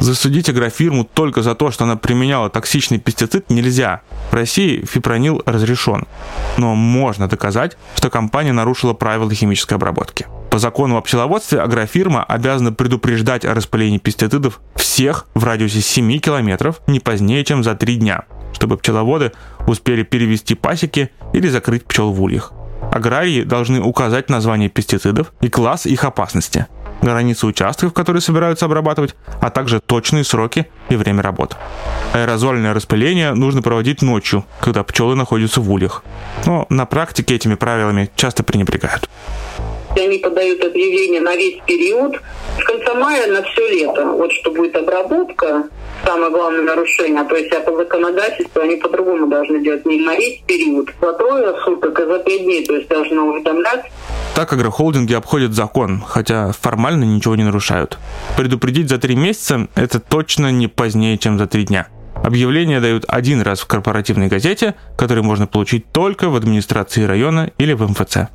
Засудить 0.00 0.48
агрофирму 0.48 1.04
только 1.04 1.42
за 1.42 1.54
то, 1.54 1.70
что 1.70 1.84
она 1.84 1.96
применяла 1.96 2.50
токсичный 2.50 2.98
пестицид, 2.98 3.50
нельзя. 3.50 4.02
В 4.30 4.34
России 4.34 4.84
фипронил 4.84 5.42
разрешен. 5.44 6.06
Но 6.56 6.74
можно 6.74 7.28
доказать, 7.28 7.76
что 7.96 8.10
компания 8.10 8.52
нарушила 8.52 8.92
правила 8.92 9.32
химической 9.34 9.74
обработки. 9.74 10.26
По 10.50 10.58
закону 10.58 10.96
о 10.96 11.00
пчеловодстве 11.00 11.60
агрофирма 11.60 12.22
обязана 12.22 12.72
предупреждать 12.72 13.44
о 13.44 13.54
распылении 13.54 13.98
пестицидов 13.98 14.60
всех 14.76 15.26
в 15.34 15.44
радиусе 15.44 15.80
7 15.80 16.18
километров 16.18 16.80
не 16.86 17.00
позднее, 17.00 17.44
чем 17.44 17.64
за 17.64 17.74
3 17.74 17.96
дня, 17.96 18.24
чтобы 18.52 18.76
пчеловоды 18.76 19.32
успели 19.66 20.04
перевести 20.04 20.54
пасеки 20.54 21.10
или 21.32 21.48
закрыть 21.48 21.84
пчел 21.84 22.12
в 22.12 22.22
ульях. 22.22 22.52
Аграрии 22.92 23.42
должны 23.42 23.80
указать 23.80 24.30
название 24.30 24.68
пестицидов 24.68 25.32
и 25.40 25.48
класс 25.48 25.86
их 25.86 26.04
опасности– 26.04 26.66
границы 27.02 27.46
участков, 27.46 27.92
которые 27.92 28.20
собираются 28.20 28.66
обрабатывать, 28.66 29.14
а 29.40 29.50
также 29.50 29.80
точные 29.80 30.24
сроки 30.24 30.66
и 30.88 30.96
время 30.96 31.22
работы. 31.22 31.56
Аэрозольное 32.12 32.74
распыление 32.74 33.34
нужно 33.34 33.62
проводить 33.62 34.02
ночью, 34.02 34.44
когда 34.60 34.82
пчелы 34.82 35.14
находятся 35.14 35.60
в 35.60 35.70
ульях. 35.70 36.02
Но 36.46 36.66
на 36.68 36.86
практике 36.86 37.34
этими 37.34 37.54
правилами 37.54 38.10
часто 38.16 38.42
пренебрегают. 38.42 39.08
Они 39.98 40.18
подают 40.18 40.64
объявление 40.64 41.20
на 41.20 41.34
весь 41.36 41.60
период. 41.66 42.16
С 42.60 42.64
конца 42.64 42.94
мая 42.94 43.26
на 43.28 43.42
все 43.42 43.68
лето. 43.68 44.04
Вот 44.06 44.32
что 44.32 44.50
будет 44.50 44.76
обработка, 44.76 45.68
самое 46.04 46.30
главное 46.30 46.62
нарушение. 46.62 47.24
То 47.24 47.36
есть 47.36 47.52
а 47.52 47.60
по 47.60 47.76
законодательству 47.76 48.60
они 48.60 48.76
по-другому 48.76 49.26
должны 49.28 49.60
делать. 49.60 49.84
Не 49.86 50.00
на 50.00 50.16
весь 50.16 50.40
период, 50.46 50.90
за 51.00 51.12
трое 51.12 51.54
суток 51.64 51.98
и 51.98 52.04
за 52.04 52.18
пять 52.20 52.42
дней. 52.42 52.66
То 52.66 52.76
есть 52.76 52.88
должны 52.88 53.20
уведомлять 53.20 53.84
так 54.34 54.52
агрохолдинги 54.52 55.14
обходят 55.14 55.52
закон, 55.52 56.00
хотя 56.06 56.52
формально 56.52 57.02
ничего 57.02 57.34
не 57.34 57.42
нарушают. 57.42 57.98
Предупредить 58.36 58.88
за 58.88 58.98
три 58.98 59.16
месяца– 59.16 59.66
это 59.74 59.98
точно 59.98 60.52
не 60.52 60.68
позднее, 60.68 61.18
чем 61.18 61.38
за 61.38 61.48
три 61.48 61.64
дня. 61.64 61.88
Объявления 62.22 62.80
дают 62.80 63.04
один 63.08 63.42
раз 63.42 63.58
в 63.58 63.66
корпоративной 63.66 64.28
газете, 64.28 64.76
который 64.96 65.24
можно 65.24 65.48
получить 65.48 65.90
только 65.90 66.28
в 66.28 66.36
администрации 66.36 67.02
района 67.02 67.50
или 67.58 67.72
в 67.72 67.82
МФЦ. 67.82 68.28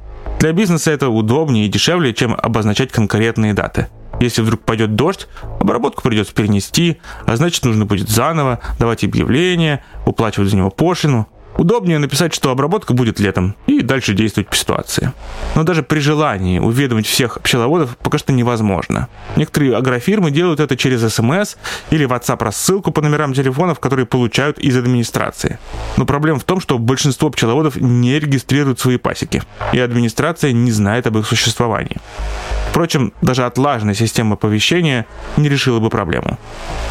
Для 0.43 0.51
бизнеса 0.51 0.91
это 0.91 1.08
удобнее 1.08 1.67
и 1.67 1.69
дешевле, 1.69 2.13
чем 2.13 2.36
обозначать 2.36 2.91
конкретные 2.91 3.53
даты. 3.53 3.88
Если 4.19 4.41
вдруг 4.41 4.60
пойдет 4.65 4.93
дождь, 4.93 5.29
обработку 5.62 6.01
придется 6.01 6.34
перенести, 6.34 6.99
а 7.25 7.38
значит 7.38 7.63
нужно 7.63 7.86
будет 7.86 8.10
заново 8.10 8.60
давать 8.77 9.06
объявление, 9.06 9.86
уплачивать 10.06 10.49
за 10.49 10.58
него 10.58 10.69
пошлину. 10.69 11.29
Удобнее 11.57 11.99
написать, 11.99 12.33
что 12.33 12.49
обработка 12.49 12.93
будет 12.93 13.19
летом, 13.19 13.55
и 13.67 13.81
дальше 13.81 14.13
действовать 14.13 14.49
по 14.49 14.55
ситуации. 14.55 15.11
Но 15.55 15.63
даже 15.63 15.83
при 15.83 15.99
желании 15.99 16.59
уведомить 16.59 17.05
всех 17.05 17.39
пчеловодов 17.41 17.95
пока 17.97 18.17
что 18.17 18.33
невозможно. 18.33 19.07
Некоторые 19.35 19.75
агрофирмы 19.75 20.31
делают 20.31 20.59
это 20.59 20.75
через 20.75 21.13
смс 21.13 21.55
или 21.91 22.07
WhatsApp 22.07 22.43
рассылку 22.43 22.91
по 22.91 23.01
номерам 23.01 23.33
телефонов, 23.33 23.79
которые 23.79 24.05
получают 24.05 24.57
из 24.57 24.75
администрации. 24.77 25.59
Но 25.97 26.05
проблема 26.05 26.39
в 26.39 26.43
том, 26.43 26.59
что 26.59 26.79
большинство 26.79 27.29
пчеловодов 27.29 27.75
не 27.75 28.19
регистрируют 28.19 28.79
свои 28.79 28.97
пасеки, 28.97 29.43
и 29.73 29.79
администрация 29.79 30.51
не 30.51 30.71
знает 30.71 31.07
об 31.07 31.17
их 31.17 31.27
существовании. 31.27 31.97
Впрочем, 32.73 33.13
даже 33.21 33.45
отлаженная 33.45 33.93
система 33.93 34.33
оповещения 34.33 35.05
не 35.38 35.47
решила 35.47 35.79
бы 35.79 35.91
проблему. 35.91 36.39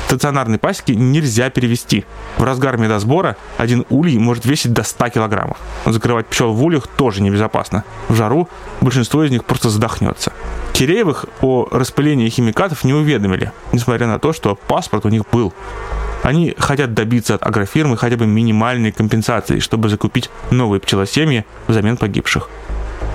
Стационарные 0.06 0.60
пасеки 0.60 0.92
нельзя 0.92 1.50
перевести. 1.50 2.04
В 2.36 2.44
разгар 2.44 2.76
медосбора 2.76 3.36
один 3.58 3.84
улей 3.90 4.16
может 4.16 4.44
весить 4.44 4.72
до 4.72 4.84
100 4.84 5.08
килограммов. 5.08 5.56
Закрывать 5.84 6.28
пчел 6.28 6.52
в 6.52 6.64
ульях 6.64 6.86
тоже 6.86 7.20
небезопасно. 7.20 7.82
В 8.08 8.14
жару 8.14 8.48
большинство 8.80 9.24
из 9.24 9.32
них 9.32 9.44
просто 9.44 9.70
задохнется. 9.70 10.32
Киреевых 10.72 11.26
о 11.40 11.66
распылении 11.72 12.28
химикатов 12.28 12.84
не 12.84 12.94
уведомили, 12.94 13.50
несмотря 13.72 14.06
на 14.06 14.20
то, 14.20 14.32
что 14.32 14.54
паспорт 14.54 15.04
у 15.04 15.08
них 15.08 15.24
был. 15.32 15.52
Они 16.22 16.54
хотят 16.56 16.94
добиться 16.94 17.34
от 17.34 17.42
агрофирмы 17.42 17.96
хотя 17.96 18.16
бы 18.16 18.26
минимальной 18.26 18.92
компенсации, 18.92 19.58
чтобы 19.58 19.88
закупить 19.88 20.30
новые 20.52 20.78
пчелосемьи 20.78 21.44
взамен 21.66 21.96
погибших. 21.96 22.48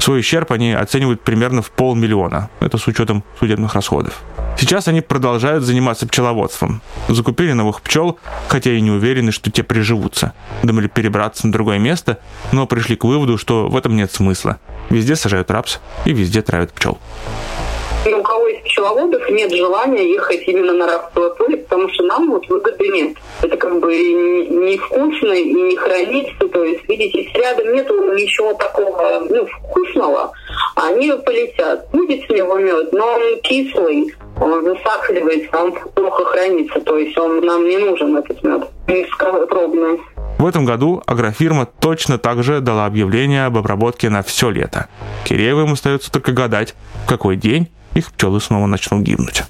Свой 0.07 0.21
ущерб 0.21 0.53
они 0.53 0.71
оценивают 0.71 1.19
примерно 1.19 1.61
в 1.61 1.69
полмиллиона. 1.69 2.49
Это 2.61 2.77
с 2.77 2.87
учетом 2.87 3.25
судебных 3.41 3.75
расходов. 3.75 4.21
Сейчас 4.57 4.87
они 4.87 5.01
продолжают 5.01 5.65
заниматься 5.65 6.07
пчеловодством. 6.07 6.81
Закупили 7.09 7.51
новых 7.51 7.81
пчел, 7.81 8.17
хотя 8.47 8.71
и 8.71 8.79
не 8.79 8.89
уверены, 8.89 9.33
что 9.33 9.51
те 9.51 9.63
приживутся. 9.63 10.31
Думали 10.63 10.87
перебраться 10.87 11.45
на 11.45 11.51
другое 11.51 11.77
место, 11.77 12.19
но 12.53 12.65
пришли 12.67 12.95
к 12.95 13.03
выводу, 13.03 13.37
что 13.37 13.67
в 13.67 13.75
этом 13.75 13.97
нет 13.97 14.09
смысла. 14.09 14.59
Везде 14.89 15.17
сажают 15.17 15.51
рапс 15.51 15.81
и 16.05 16.13
везде 16.13 16.41
травят 16.41 16.71
пчел 16.71 16.97
ни 18.07 18.13
у 18.13 18.23
кого 18.23 18.36
из 18.36 18.36
пчеловодов 18.77 19.29
нет 19.29 19.51
желания 19.51 20.13
ехать 20.13 20.43
именно 20.47 20.73
на 20.73 20.87
рабство 20.87 21.29
поле, 21.29 21.57
потому 21.57 21.89
что 21.89 22.03
нам 22.03 22.29
вот 22.29 22.47
выгоды 22.47 22.87
нет. 22.89 23.17
Это 23.41 23.57
как 23.57 23.79
бы 23.79 23.91
не 23.95 24.77
вкусно 24.77 25.33
и 25.33 25.53
не 25.53 25.75
хранится. 25.75 26.47
То 26.47 26.63
есть, 26.63 26.87
видите, 26.87 27.29
рядом 27.33 27.73
нету 27.73 27.93
ничего 28.13 28.53
такого 28.53 29.25
ну, 29.29 29.45
вкусного, 29.45 30.31
они 30.75 31.11
полетят. 31.25 31.89
Будет 31.91 32.25
с 32.25 32.29
него 32.29 32.57
мед, 32.57 32.93
но 32.93 33.05
он 33.05 33.39
кислый, 33.41 34.13
он 34.39 34.63
засахаривается, 34.63 35.57
он 35.57 35.73
плохо 35.95 36.25
хранится. 36.25 36.79
То 36.81 36.97
есть 36.97 37.17
он 37.17 37.39
нам 37.41 37.67
не 37.67 37.77
нужен, 37.77 38.15
этот 38.15 38.43
мед. 38.43 38.63
Низкопробный. 38.87 39.99
В 40.37 40.45
этом 40.45 40.65
году 40.65 41.01
агрофирма 41.07 41.65
точно 41.65 42.19
так 42.19 42.43
же 42.43 42.61
дала 42.61 42.85
объявление 42.85 43.45
об 43.45 43.57
обработке 43.57 44.09
на 44.09 44.21
все 44.21 44.51
лето. 44.51 44.87
Киреевым 45.25 45.73
остается 45.73 46.11
только 46.11 46.31
гадать, 46.31 46.75
в 47.05 47.09
какой 47.09 47.37
день 47.37 47.69
их 47.97 48.11
пчелы 48.11 48.39
снова 48.39 48.67
начнут 48.67 49.01
гибнуть. 49.01 49.43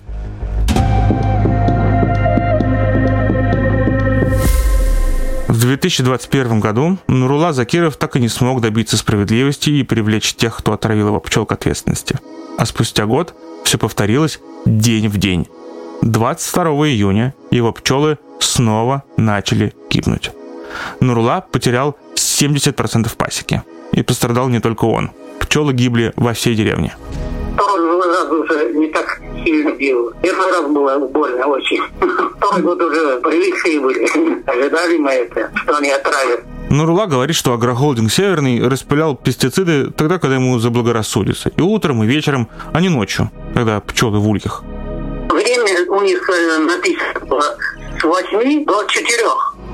В 5.47 5.62
2021 5.62 6.60
году 6.60 6.97
Нурула 7.07 7.51
Закиров 7.53 7.97
так 7.97 8.15
и 8.15 8.19
не 8.19 8.29
смог 8.29 8.62
добиться 8.62 8.97
справедливости 8.97 9.69
и 9.69 9.83
привлечь 9.83 10.36
тех, 10.36 10.57
кто 10.57 10.73
отравил 10.73 11.07
его 11.07 11.19
пчел 11.19 11.45
к 11.45 11.51
ответственности. 11.51 12.19
А 12.57 12.65
спустя 12.65 13.05
год 13.05 13.33
все 13.63 13.77
повторилось 13.77 14.39
день 14.65 15.07
в 15.07 15.17
день. 15.17 15.47
22 16.03 16.63
июня 16.89 17.33
его 17.49 17.71
пчелы 17.71 18.17
снова 18.39 19.03
начали 19.17 19.73
гибнуть. 19.89 20.31
Нурула 20.99 21.41
потерял 21.41 21.97
70% 22.15 23.15
пасеки. 23.15 23.63
И 23.93 24.03
пострадал 24.03 24.49
не 24.49 24.60
только 24.60 24.86
он. 24.86 25.12
Пчелы 25.39 25.73
гибли 25.73 26.13
во 26.17 26.33
всей 26.33 26.55
деревне 26.55 26.93
второй 27.58 28.08
раз 28.08 28.32
уже 28.32 28.74
не 28.74 28.88
так 28.88 29.20
сильно 29.43 29.72
бил. 29.72 30.13
Первый 30.22 30.52
раз 30.52 30.65
было 30.67 31.00
больно 31.00 31.48
очень. 31.48 31.82
Второй 32.38 32.62
год 32.62 32.82
уже 32.82 33.20
привыкшие 33.22 33.80
были. 33.80 34.04
Ожидали 34.50 34.98
мы 34.98 35.12
это, 35.12 35.52
что 35.56 35.78
они 35.78 35.89
отравят. 35.89 36.43
Нурула 36.70 37.06
говорит, 37.06 37.36
что 37.36 37.54
агрохолдинг 37.54 38.12
«Северный» 38.12 38.67
распылял 38.67 39.15
пестициды 39.15 39.89
тогда, 39.91 40.20
когда 40.20 40.36
ему 40.36 40.60
заблагорассудится. 40.60 41.50
И 41.50 41.62
утром, 41.62 42.04
и 42.04 42.08
вечером, 42.08 42.50
а 42.74 42.82
не 42.82 42.89
ночью, 42.89 43.32
когда 43.54 43.80
пчелы 43.80 44.20
в 44.20 44.30
ульях. 44.30 44.63
Время 45.30 45.89
у 45.89 46.02
них 46.02 46.30
э, 46.30 46.58
написано 46.58 47.26
было 47.26 47.58
с 48.00 48.04
8 48.04 48.65
до 48.65 48.84
4. 48.84 49.24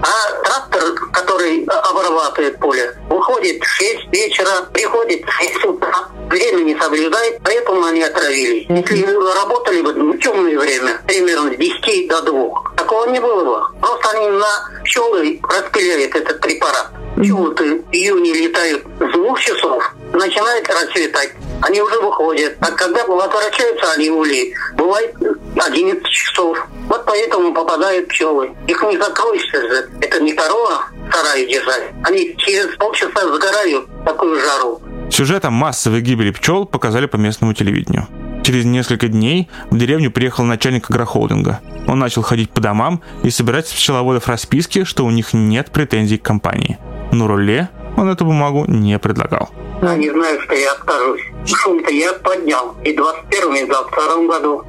А 0.02 0.44
трактор, 0.44 0.84
который 1.12 1.64
обрабатывает 1.66 2.60
поле, 2.60 2.96
выходит 3.10 3.64
в 3.64 3.68
6 3.68 4.08
вечера, 4.12 4.50
приходит 4.72 5.26
в 5.26 5.32
6 5.32 5.66
утра. 5.66 6.10
Время 6.30 6.62
не 6.64 6.76
соблюдает, 6.76 7.40
поэтому 7.44 7.86
они 7.86 8.02
отравились. 8.04 8.66
Если 8.70 9.36
работали 9.40 9.82
бы 9.82 9.94
в 9.94 10.20
темное 10.20 10.58
время, 10.58 11.02
примерно 11.08 11.54
с 11.54 11.58
10 11.58 12.08
до 12.08 12.22
2, 12.22 12.64
такого 12.78 13.06
не 13.08 13.20
было 13.20 13.44
бы. 13.44 13.80
Просто 13.80 14.10
они 14.12 14.30
на 14.30 14.82
пчелы 14.84 15.40
распыляют 15.44 16.16
этот 16.16 16.40
препарат. 16.40 16.92
Пчелы 17.18 17.54
в 17.54 17.62
июне 17.92 18.34
летают 18.34 18.84
с 19.00 19.14
двух 19.14 19.40
часов, 19.40 19.94
начинает 20.14 20.68
расцветать. 20.68 21.34
Они 21.62 21.82
уже 21.82 22.00
выходят. 22.00 22.56
А 22.60 22.72
когда 22.72 23.06
возвращаются 23.06 23.92
они 23.94 24.10
улей, 24.10 24.54
бывает 24.76 25.16
11 25.56 26.06
часов. 26.08 26.58
Вот 26.90 27.06
поэтому 27.06 27.54
попадают 27.54 28.10
пчелы. 28.10 28.52
Их 28.68 28.82
не 28.84 28.98
закроешься 28.98 29.62
же. 29.62 29.90
Это 30.02 30.20
не 30.22 30.34
корова 30.34 30.88
сарае 31.12 31.46
держать. 31.48 31.84
Они 32.04 32.36
через 32.38 32.68
полчаса 32.78 33.22
сгорают 33.34 33.86
в 33.88 34.06
такую 34.06 34.40
жару. 34.40 34.82
Сюжет 35.14 35.46
о 35.46 35.52
массовой 35.52 36.02
гибели 36.02 36.32
пчел 36.32 36.66
показали 36.66 37.06
по 37.06 37.18
местному 37.18 37.54
телевидению. 37.54 38.08
Через 38.42 38.66
несколько 38.66 39.08
дней 39.08 39.48
в 39.70 39.78
деревню 39.78 40.10
приехал 40.10 40.44
начальник 40.44 40.90
агрохолдинга. 40.90 41.62
Он 41.88 42.00
начал 42.00 42.24
ходить 42.24 42.50
по 42.50 42.60
домам 42.60 43.00
и 43.22 43.30
собирать 43.30 43.68
с 43.68 43.74
пчеловодов 43.74 44.28
расписки, 44.28 44.86
что 44.86 45.06
у 45.06 45.12
них 45.12 45.34
нет 45.34 45.70
претензий 45.70 46.18
к 46.18 46.24
компании. 46.24 46.80
Но 47.12 47.28
Руле 47.28 47.70
он 47.96 48.10
эту 48.10 48.26
бумагу 48.26 48.66
не 48.68 48.98
предлагал. 48.98 49.52
Они 49.84 50.10
знают, 50.10 50.42
что 50.42 50.56
я 50.56 50.72
откажусь. 50.72 51.22
Шум-то 51.46 51.92
я 51.92 52.14
поднял 52.14 52.76
и 52.84 52.94
в 52.94 52.96
21 52.96 53.56
и 53.56 53.66
в 53.66 53.68
22 53.68 54.28
году. 54.28 54.64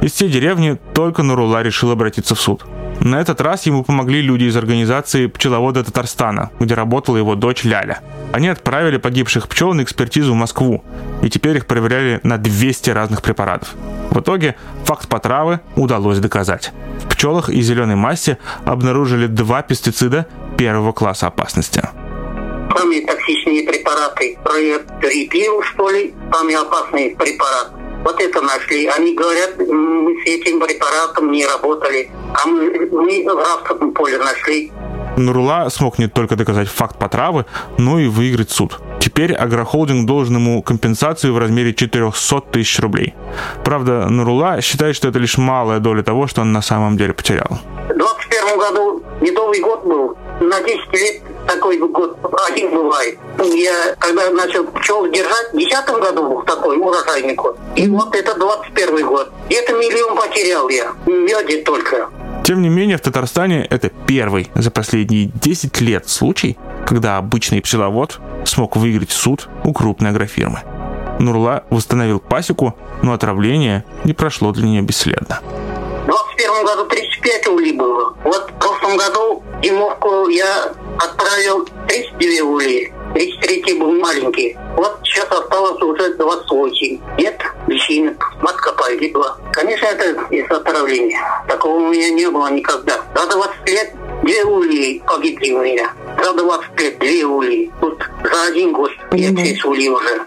Из 0.00 0.12
всей 0.12 0.30
деревни 0.30 0.78
только 0.94 1.22
Нурула 1.22 1.62
решил 1.62 1.90
обратиться 1.90 2.34
в 2.34 2.40
суд. 2.40 2.64
На 3.04 3.20
этот 3.20 3.40
раз 3.40 3.66
ему 3.66 3.82
помогли 3.82 4.20
люди 4.20 4.44
из 4.44 4.56
организации 4.56 5.26
«Пчеловоды 5.26 5.82
Татарстана», 5.82 6.52
где 6.60 6.74
работала 6.74 7.16
его 7.16 7.34
дочь 7.34 7.64
Ляля. 7.64 8.00
Они 8.32 8.46
отправили 8.46 8.96
погибших 8.96 9.48
пчел 9.48 9.74
на 9.74 9.82
экспертизу 9.82 10.32
в 10.32 10.36
Москву, 10.36 10.84
и 11.20 11.28
теперь 11.28 11.56
их 11.56 11.66
проверяли 11.66 12.20
на 12.22 12.38
200 12.38 12.90
разных 12.90 13.20
препаратов. 13.20 13.74
В 14.10 14.20
итоге 14.20 14.54
факт 14.84 15.08
потравы 15.08 15.58
удалось 15.74 16.20
доказать. 16.20 16.70
В 17.00 17.08
пчелах 17.08 17.48
и 17.48 17.60
зеленой 17.60 17.96
массе 17.96 18.38
обнаружили 18.64 19.26
два 19.26 19.62
пестицида 19.62 20.28
первого 20.56 20.92
класса 20.92 21.26
опасности. 21.26 21.82
Самые 22.76 23.04
токсичные 23.04 23.64
препараты, 23.64 24.38
репил, 25.02 25.60
что 25.64 25.90
ли, 25.90 26.14
самый 26.32 26.54
опасный 26.54 27.16
препарат– 27.18 27.72
вот 28.04 28.20
это 28.20 28.40
нашли. 28.40 28.86
Они 28.86 29.14
говорят, 29.14 29.58
мы 29.58 30.16
с 30.22 30.26
этим 30.26 30.60
препаратом 30.60 31.30
не 31.30 31.46
работали, 31.46 32.10
а 32.34 32.46
мы, 32.46 32.88
мы 32.90 33.24
в 33.24 33.38
рабском 33.38 33.92
поле 33.92 34.18
нашли. 34.18 34.72
Нурула 35.16 35.68
смог 35.68 35.98
не 35.98 36.08
только 36.08 36.36
доказать 36.36 36.68
факт 36.68 36.98
потравы, 36.98 37.44
но 37.78 37.98
и 37.98 38.06
выиграть 38.06 38.50
суд. 38.50 38.80
Теперь 38.98 39.34
агрохолдинг 39.34 40.06
должен 40.06 40.36
ему 40.36 40.62
компенсацию 40.62 41.34
в 41.34 41.38
размере 41.38 41.74
400 41.74 42.40
тысяч 42.52 42.80
рублей. 42.80 43.14
Правда, 43.64 44.08
Нурула 44.08 44.60
считает, 44.62 44.96
что 44.96 45.08
это 45.08 45.18
лишь 45.18 45.36
малая 45.36 45.80
доля 45.80 46.02
того, 46.02 46.26
что 46.26 46.40
он 46.40 46.52
на 46.52 46.62
самом 46.62 46.96
деле 46.96 47.12
потерял. 47.12 47.58
В 47.88 47.94
2021 47.94 48.58
году 48.58 49.02
медовый 49.20 49.60
год 49.60 49.84
был. 49.84 50.16
На 50.40 50.60
10 50.62 50.92
лет 50.92 51.22
такой 51.54 51.78
год 51.78 52.18
один 52.48 52.70
бывает. 52.70 53.18
Я 53.38 53.94
когда 53.98 54.30
начал 54.30 54.64
пчел 54.64 55.10
держать, 55.10 55.48
в 55.52 55.56
2010 55.56 55.88
году 56.00 56.28
был 56.28 56.42
такой 56.42 56.76
урожайный 56.78 57.34
год. 57.34 57.58
И 57.76 57.88
вот 57.88 58.14
это 58.14 58.38
21 58.38 59.06
год. 59.06 59.32
Где-то 59.46 59.72
миллион 59.72 60.16
потерял 60.16 60.68
я. 60.68 60.92
Меди 61.06 61.62
только. 61.62 62.10
Тем 62.44 62.62
не 62.62 62.68
менее, 62.68 62.96
в 62.96 63.00
Татарстане 63.00 63.66
это 63.70 63.90
первый 64.06 64.50
за 64.54 64.70
последние 64.70 65.26
10 65.26 65.80
лет 65.80 66.08
случай, 66.08 66.58
когда 66.86 67.18
обычный 67.18 67.60
пчеловод 67.60 68.18
смог 68.44 68.76
выиграть 68.76 69.10
суд 69.10 69.48
у 69.64 69.72
крупной 69.72 70.10
агрофирмы. 70.10 70.60
Нурла 71.20 71.64
восстановил 71.70 72.18
пасеку, 72.18 72.74
но 73.02 73.12
отравление 73.12 73.84
не 74.04 74.12
прошло 74.12 74.50
для 74.52 74.66
нее 74.66 74.82
бесследно. 74.82 75.40
В 76.52 76.54
21 76.54 76.64
году 76.64 76.84
35 76.84 77.46
улей 77.48 77.72
было. 77.72 78.14
Вот 78.24 78.50
в 78.50 78.58
прошлом 78.58 78.96
году 78.98 79.42
зимовку 79.62 80.28
я 80.28 80.72
отправил 80.98 81.66
32 81.88 82.46
улей. 82.46 82.92
33 83.14 83.74
был 83.74 83.92
маленький. 83.92 84.56
Вот 84.76 84.98
сейчас 85.02 85.30
осталось 85.30 85.80
уже 85.82 86.14
28. 86.14 87.00
Нет 87.18 87.40
личинок. 87.68 88.32
Матка 88.42 88.72
погибла. 88.74 89.38
Конечно, 89.52 89.86
это 89.86 90.24
из-за 90.30 90.56
отравления. 90.56 91.18
Такого 91.48 91.76
у 91.76 91.88
меня 91.88 92.10
не 92.10 92.28
было 92.28 92.50
никогда. 92.50 93.00
За 93.14 93.26
20 93.26 93.68
лет 93.68 93.94
две 94.22 94.44
ульи 94.44 95.02
погибли 95.06 95.52
у 95.52 95.62
меня. 95.62 95.90
За 96.22 96.34
20 96.34 96.80
лет 96.80 96.98
две 96.98 97.24
ульи. 97.24 97.72
Тут 97.80 98.02
за 98.24 98.42
один 98.44 98.72
год 98.72 98.90
я 99.12 99.28
6 99.28 99.64
ульи 99.64 99.88
уже. 99.88 100.26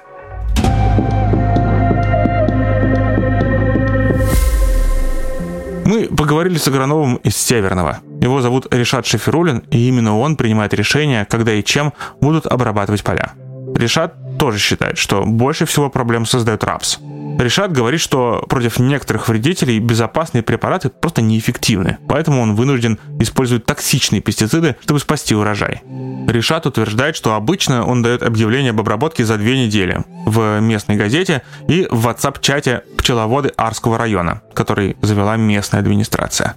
Мы 5.96 6.08
поговорили 6.08 6.58
с 6.58 6.68
агрономом 6.68 7.16
из 7.24 7.38
Северного. 7.38 8.00
Его 8.20 8.42
зовут 8.42 8.68
Решат 8.70 9.06
Шеферулин, 9.06 9.60
и 9.72 9.88
именно 9.88 10.20
он 10.20 10.36
принимает 10.36 10.74
решение, 10.74 11.24
когда 11.24 11.54
и 11.54 11.64
чем 11.64 11.94
будут 12.20 12.46
обрабатывать 12.48 13.02
поля. 13.02 13.32
Решат 13.74 14.14
тоже 14.38 14.60
считает, 14.60 14.98
что 14.98 15.24
больше 15.26 15.66
всего 15.66 15.90
проблем 15.90 16.26
создает 16.26 16.66
рапс. 16.66 17.00
Решат 17.40 17.72
говорит, 17.72 18.02
что 18.02 18.46
против 18.50 18.78
некоторых 18.78 19.30
вредителей 19.30 19.80
безопасные 19.80 20.44
препараты 20.44 20.90
просто 20.90 21.22
неэффективны, 21.22 21.98
поэтому 22.10 22.42
он 22.42 22.56
вынужден 22.56 23.00
использовать 23.22 23.66
токсичные 23.66 24.22
пестициды, 24.22 24.76
чтобы 24.82 25.00
спасти 25.00 25.34
урожай. 25.34 25.82
Решат 26.28 26.66
утверждает, 26.66 27.16
что 27.16 27.36
обычно 27.36 27.86
он 27.86 28.02
дает 28.02 28.22
объявление 28.22 28.72
об 28.72 28.82
обработке 28.82 29.24
за 29.24 29.38
две 29.38 29.66
недели 29.66 30.04
в 30.26 30.60
местной 30.60 30.98
газете 30.98 31.42
и 31.70 31.88
в 31.90 32.08
WhatsApp-чате 32.08 32.84
пчеловоды 33.06 33.52
Арского 33.56 34.00
района, 34.00 34.42
который 34.56 34.98
завела 35.04 35.38
местная 35.38 35.80
администрация. 35.80 36.56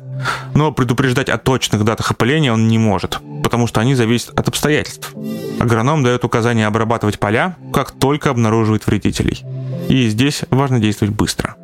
Но 0.54 0.72
предупреждать 0.72 1.28
о 1.28 1.37
точных 1.37 1.84
датах 1.84 2.11
опыления 2.11 2.50
он 2.50 2.68
не 2.68 2.78
может, 2.78 3.18
потому 3.44 3.66
что 3.66 3.82
они 3.82 3.94
зависят 3.94 4.30
от 4.30 4.48
обстоятельств. 4.48 5.12
Агроном 5.61 6.02
дает 6.02 6.24
указание 6.24 6.66
обрабатывать 6.66 7.18
поля, 7.18 7.54
как 7.70 7.90
только 7.90 8.30
обнаруживает 8.30 8.87
вредителей. 8.87 9.44
И 9.90 10.08
здесь 10.08 10.44
важно 10.48 10.80
действовать 10.80 11.14
быстро. 11.14 11.54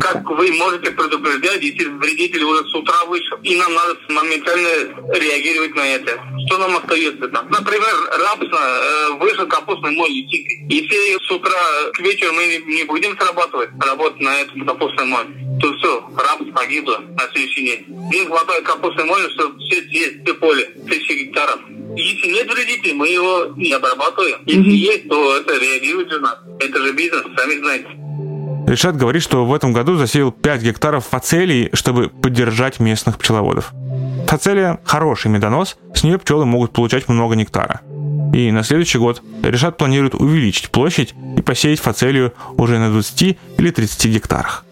Как 0.00 0.28
вы 0.30 0.52
можете 0.52 0.90
предупреждать, 0.90 1.62
если 1.62 1.84
вредитель 1.84 2.42
уже 2.44 2.64
с 2.64 2.74
утра 2.74 3.04
вышел, 3.06 3.38
и 3.42 3.56
нам 3.56 3.72
надо 3.74 3.96
моментально 4.08 4.68
реагировать 5.14 5.74
на 5.74 5.86
это. 5.86 6.20
Что 6.46 6.58
нам 6.58 6.76
остается 6.76 7.28
там? 7.28 7.48
Например, 7.50 7.94
рапсно 8.18 8.58
э, 8.58 9.10
вышел 9.20 9.46
капустный 9.46 9.90
моль 9.92 10.10
летит. 10.10 10.46
Если 10.68 11.26
с 11.26 11.30
утра 11.30 11.58
к 11.92 12.00
вечеру 12.00 12.32
мы 12.34 12.62
не 12.66 12.84
будем 12.84 13.16
срабатывать, 13.18 13.70
работать 13.80 14.20
на 14.20 14.40
этом 14.40 14.66
капустный 14.66 15.06
моль, 15.06 15.26
то 15.60 15.72
все, 15.74 16.04
рапс 16.16 16.44
погибло 16.54 16.98
на 16.98 17.28
следующий 17.32 17.64
день. 17.64 17.86
Не 17.88 18.26
хватает 18.26 18.64
капустной 18.64 19.04
моли, 19.04 19.28
чтобы 19.34 19.58
все 19.60 19.82
съесть 19.82 20.22
все 20.22 20.34
поле, 20.34 20.70
тысячи 20.88 21.12
гектаров. 21.12 21.60
Если 21.96 22.28
нет 22.28 22.52
вредителей, 22.52 22.92
мы 22.92 23.08
его 23.08 23.54
не 23.56 23.72
обрабатываем. 23.72 24.38
Если 24.44 24.62
mm-hmm. 24.62 24.92
есть, 24.92 25.08
то 25.08 25.36
это 25.36 25.56
реагирует 25.56 26.10
же 26.10 26.20
нас. 26.20 26.38
Это 26.60 26.78
же 26.80 26.92
бизнес, 26.92 27.22
сами 27.36 27.58
знаете. 27.58 28.05
Решат 28.66 28.96
говорит, 28.96 29.22
что 29.22 29.46
в 29.46 29.54
этом 29.54 29.72
году 29.72 29.96
засеял 29.96 30.32
5 30.32 30.62
гектаров 30.62 31.06
фацелий, 31.06 31.70
чтобы 31.72 32.08
поддержать 32.08 32.80
местных 32.80 33.16
пчеловодов. 33.16 33.72
Фацелия– 34.26 34.80
хороший 34.84 35.30
медонос, 35.30 35.76
с 35.94 36.02
нее 36.02 36.18
пчелы 36.18 36.46
могут 36.46 36.72
получать 36.72 37.08
много 37.08 37.36
нектара. 37.36 37.80
И 38.34 38.50
на 38.50 38.64
следующий 38.64 38.98
год 38.98 39.22
Решат 39.44 39.76
планирует 39.76 40.16
увеличить 40.16 40.70
площадь 40.70 41.14
и 41.36 41.42
посеять 41.42 41.78
фацелию 41.78 42.34
уже 42.56 42.80
на 42.80 42.90
20 42.90 43.38
или 43.56 43.70
30 43.70 44.06
гектарах. 44.06 44.64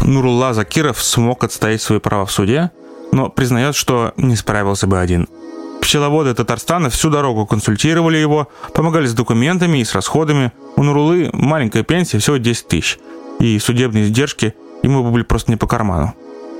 Нурулла 0.00 0.54
Закиров 0.54 1.00
смог 1.00 1.44
отстоять 1.44 1.80
свои 1.80 2.00
права 2.00 2.26
в 2.26 2.32
суде, 2.32 2.72
но 3.12 3.28
признает, 3.28 3.76
что 3.76 4.12
не 4.16 4.34
справился 4.34 4.88
бы 4.88 4.98
один– 4.98 5.28
Пчеловоды 5.82 6.32
Татарстана 6.32 6.90
всю 6.90 7.10
дорогу 7.10 7.44
консультировали 7.44 8.16
его, 8.16 8.48
помогали 8.72 9.06
с 9.06 9.14
документами 9.14 9.78
и 9.78 9.84
с 9.84 9.94
расходами. 9.94 10.52
У 10.76 10.84
Нурулы 10.84 11.28
маленькая 11.32 11.82
пенсия, 11.82 12.18
всего 12.18 12.36
10 12.36 12.68
тысяч. 12.68 12.98
И 13.40 13.58
судебные 13.58 14.04
издержки 14.04 14.54
ему 14.84 15.02
были 15.10 15.24
просто 15.24 15.50
не 15.50 15.56
по 15.56 15.66
карману. 15.66 16.14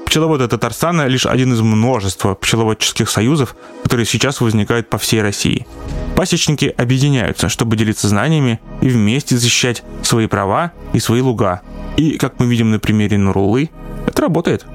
Пчеловоды 0.06 0.48
Татарстана 0.48 1.06
лишь 1.06 1.24
один 1.24 1.52
из 1.52 1.60
множества 1.60 2.34
пчеловодческих 2.34 3.08
союзов, 3.08 3.54
которые 3.84 4.06
сейчас 4.06 4.40
возникают 4.40 4.90
по 4.90 4.98
всей 4.98 5.22
России. 5.22 5.68
Пасечники 6.16 6.74
объединяются, 6.76 7.48
чтобы 7.48 7.76
делиться 7.76 8.08
знаниями 8.08 8.60
и 8.80 8.88
вместе 8.88 9.36
защищать 9.36 9.84
свои 10.02 10.26
права 10.26 10.72
и 10.92 10.98
свои 10.98 11.20
луга. 11.20 11.62
И, 11.96 12.18
как 12.18 12.40
мы 12.40 12.46
видим 12.46 12.72
на 12.72 12.80
примере 12.80 13.18
Нурулы, 13.18 13.70
это 14.04 14.22
работает. 14.22 14.66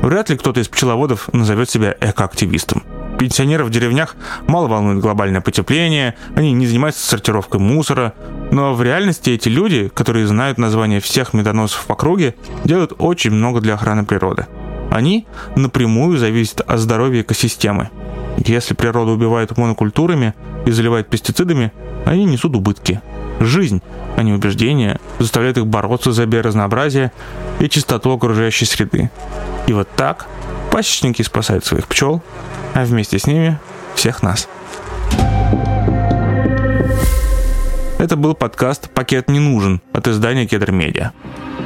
Вряд 0.00 0.30
ли 0.30 0.36
кто-то 0.38 0.60
из 0.60 0.68
пчеловодов 0.68 1.32
назовет 1.34 1.68
себя 1.68 1.94
экоактивистом. 2.00 2.82
Пенсионеров 3.18 3.68
в 3.68 3.70
деревнях 3.70 4.14
мало 4.46 4.66
волнует 4.68 5.00
глобальное 5.00 5.40
потепление, 5.40 6.14
они 6.34 6.52
не 6.52 6.66
занимаются 6.66 7.06
сортировкой 7.06 7.60
мусора, 7.60 8.12
но 8.50 8.74
в 8.74 8.82
реальности 8.82 9.30
эти 9.30 9.48
люди, 9.48 9.88
которые 9.88 10.26
знают 10.26 10.58
название 10.58 11.00
всех 11.00 11.32
медоносов 11.32 11.86
в 11.86 11.90
округе, 11.90 12.34
делают 12.64 12.92
очень 12.98 13.30
много 13.30 13.60
для 13.60 13.74
охраны 13.74 14.04
природы. 14.04 14.46
Они 14.90 15.26
напрямую 15.56 16.18
зависят 16.18 16.60
от 16.60 16.78
здоровья 16.78 17.22
экосистемы. 17.22 17.90
Если 18.38 18.74
природу 18.74 19.12
убивают 19.12 19.56
монокультурами 19.56 20.34
и 20.66 20.70
заливают 20.70 21.08
пестицидами, 21.08 21.72
они 22.04 22.24
несут 22.24 22.54
убытки. 22.54 23.00
Жизнь, 23.40 23.82
а 24.16 24.22
не 24.22 24.32
убеждения, 24.32 25.00
заставляет 25.18 25.58
их 25.58 25.66
бороться 25.66 26.12
за 26.12 26.26
биоразнообразие 26.26 27.12
и 27.60 27.68
чистоту 27.68 28.12
окружающей 28.12 28.64
среды. 28.64 29.10
И 29.66 29.72
вот 29.72 29.88
так 29.96 30.26
пасечники 30.76 31.22
спасают 31.22 31.64
своих 31.64 31.88
пчел, 31.88 32.22
а 32.74 32.84
вместе 32.84 33.18
с 33.18 33.26
ними 33.26 33.58
всех 33.94 34.22
нас. 34.22 34.46
Это 37.98 38.14
был 38.16 38.34
подкаст 38.34 38.90
«Пакет 38.90 39.30
не 39.30 39.40
нужен» 39.40 39.80
от 39.94 40.06
издания 40.06 40.46
Кедр 40.46 40.72
Медиа. 40.72 41.12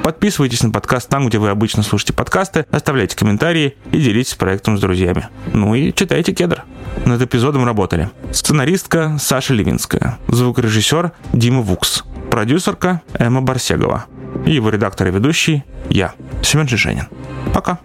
Подписывайтесь 0.05 0.63
на 0.63 0.71
подкаст 0.71 1.09
там, 1.09 1.27
где 1.27 1.39
вы 1.39 1.49
обычно 1.49 1.83
слушаете 1.83 2.13
подкасты, 2.13 2.67
оставляйте 2.71 3.17
комментарии 3.17 3.77
и 3.91 4.01
делитесь 4.01 4.35
проектом 4.35 4.79
с 4.79 4.81
друзьями. 4.81 5.27
Ну 5.53 5.75
и 5.75 5.93
читайте 5.93 6.33
Кедр. 6.33 6.63
Над 7.05 7.21
эпизодом 7.21 7.65
работали 7.65 8.11
сценаристка 8.31 9.17
Саша 9.19 9.55
Левинская, 9.55 10.19
звукорежиссер 10.29 11.11
Дима 11.33 11.63
Вукс, 11.63 12.05
продюсерка 12.31 13.03
Эмма 13.19 13.43
Барсегова 13.43 14.05
и 14.47 14.53
его 14.53 14.71
редактор 14.71 15.09
и 15.09 15.11
ведущий 15.11 15.65
я, 15.89 16.15
Семен 16.43 16.69
Жиженин. 16.69 17.09
Пока. 17.53 17.81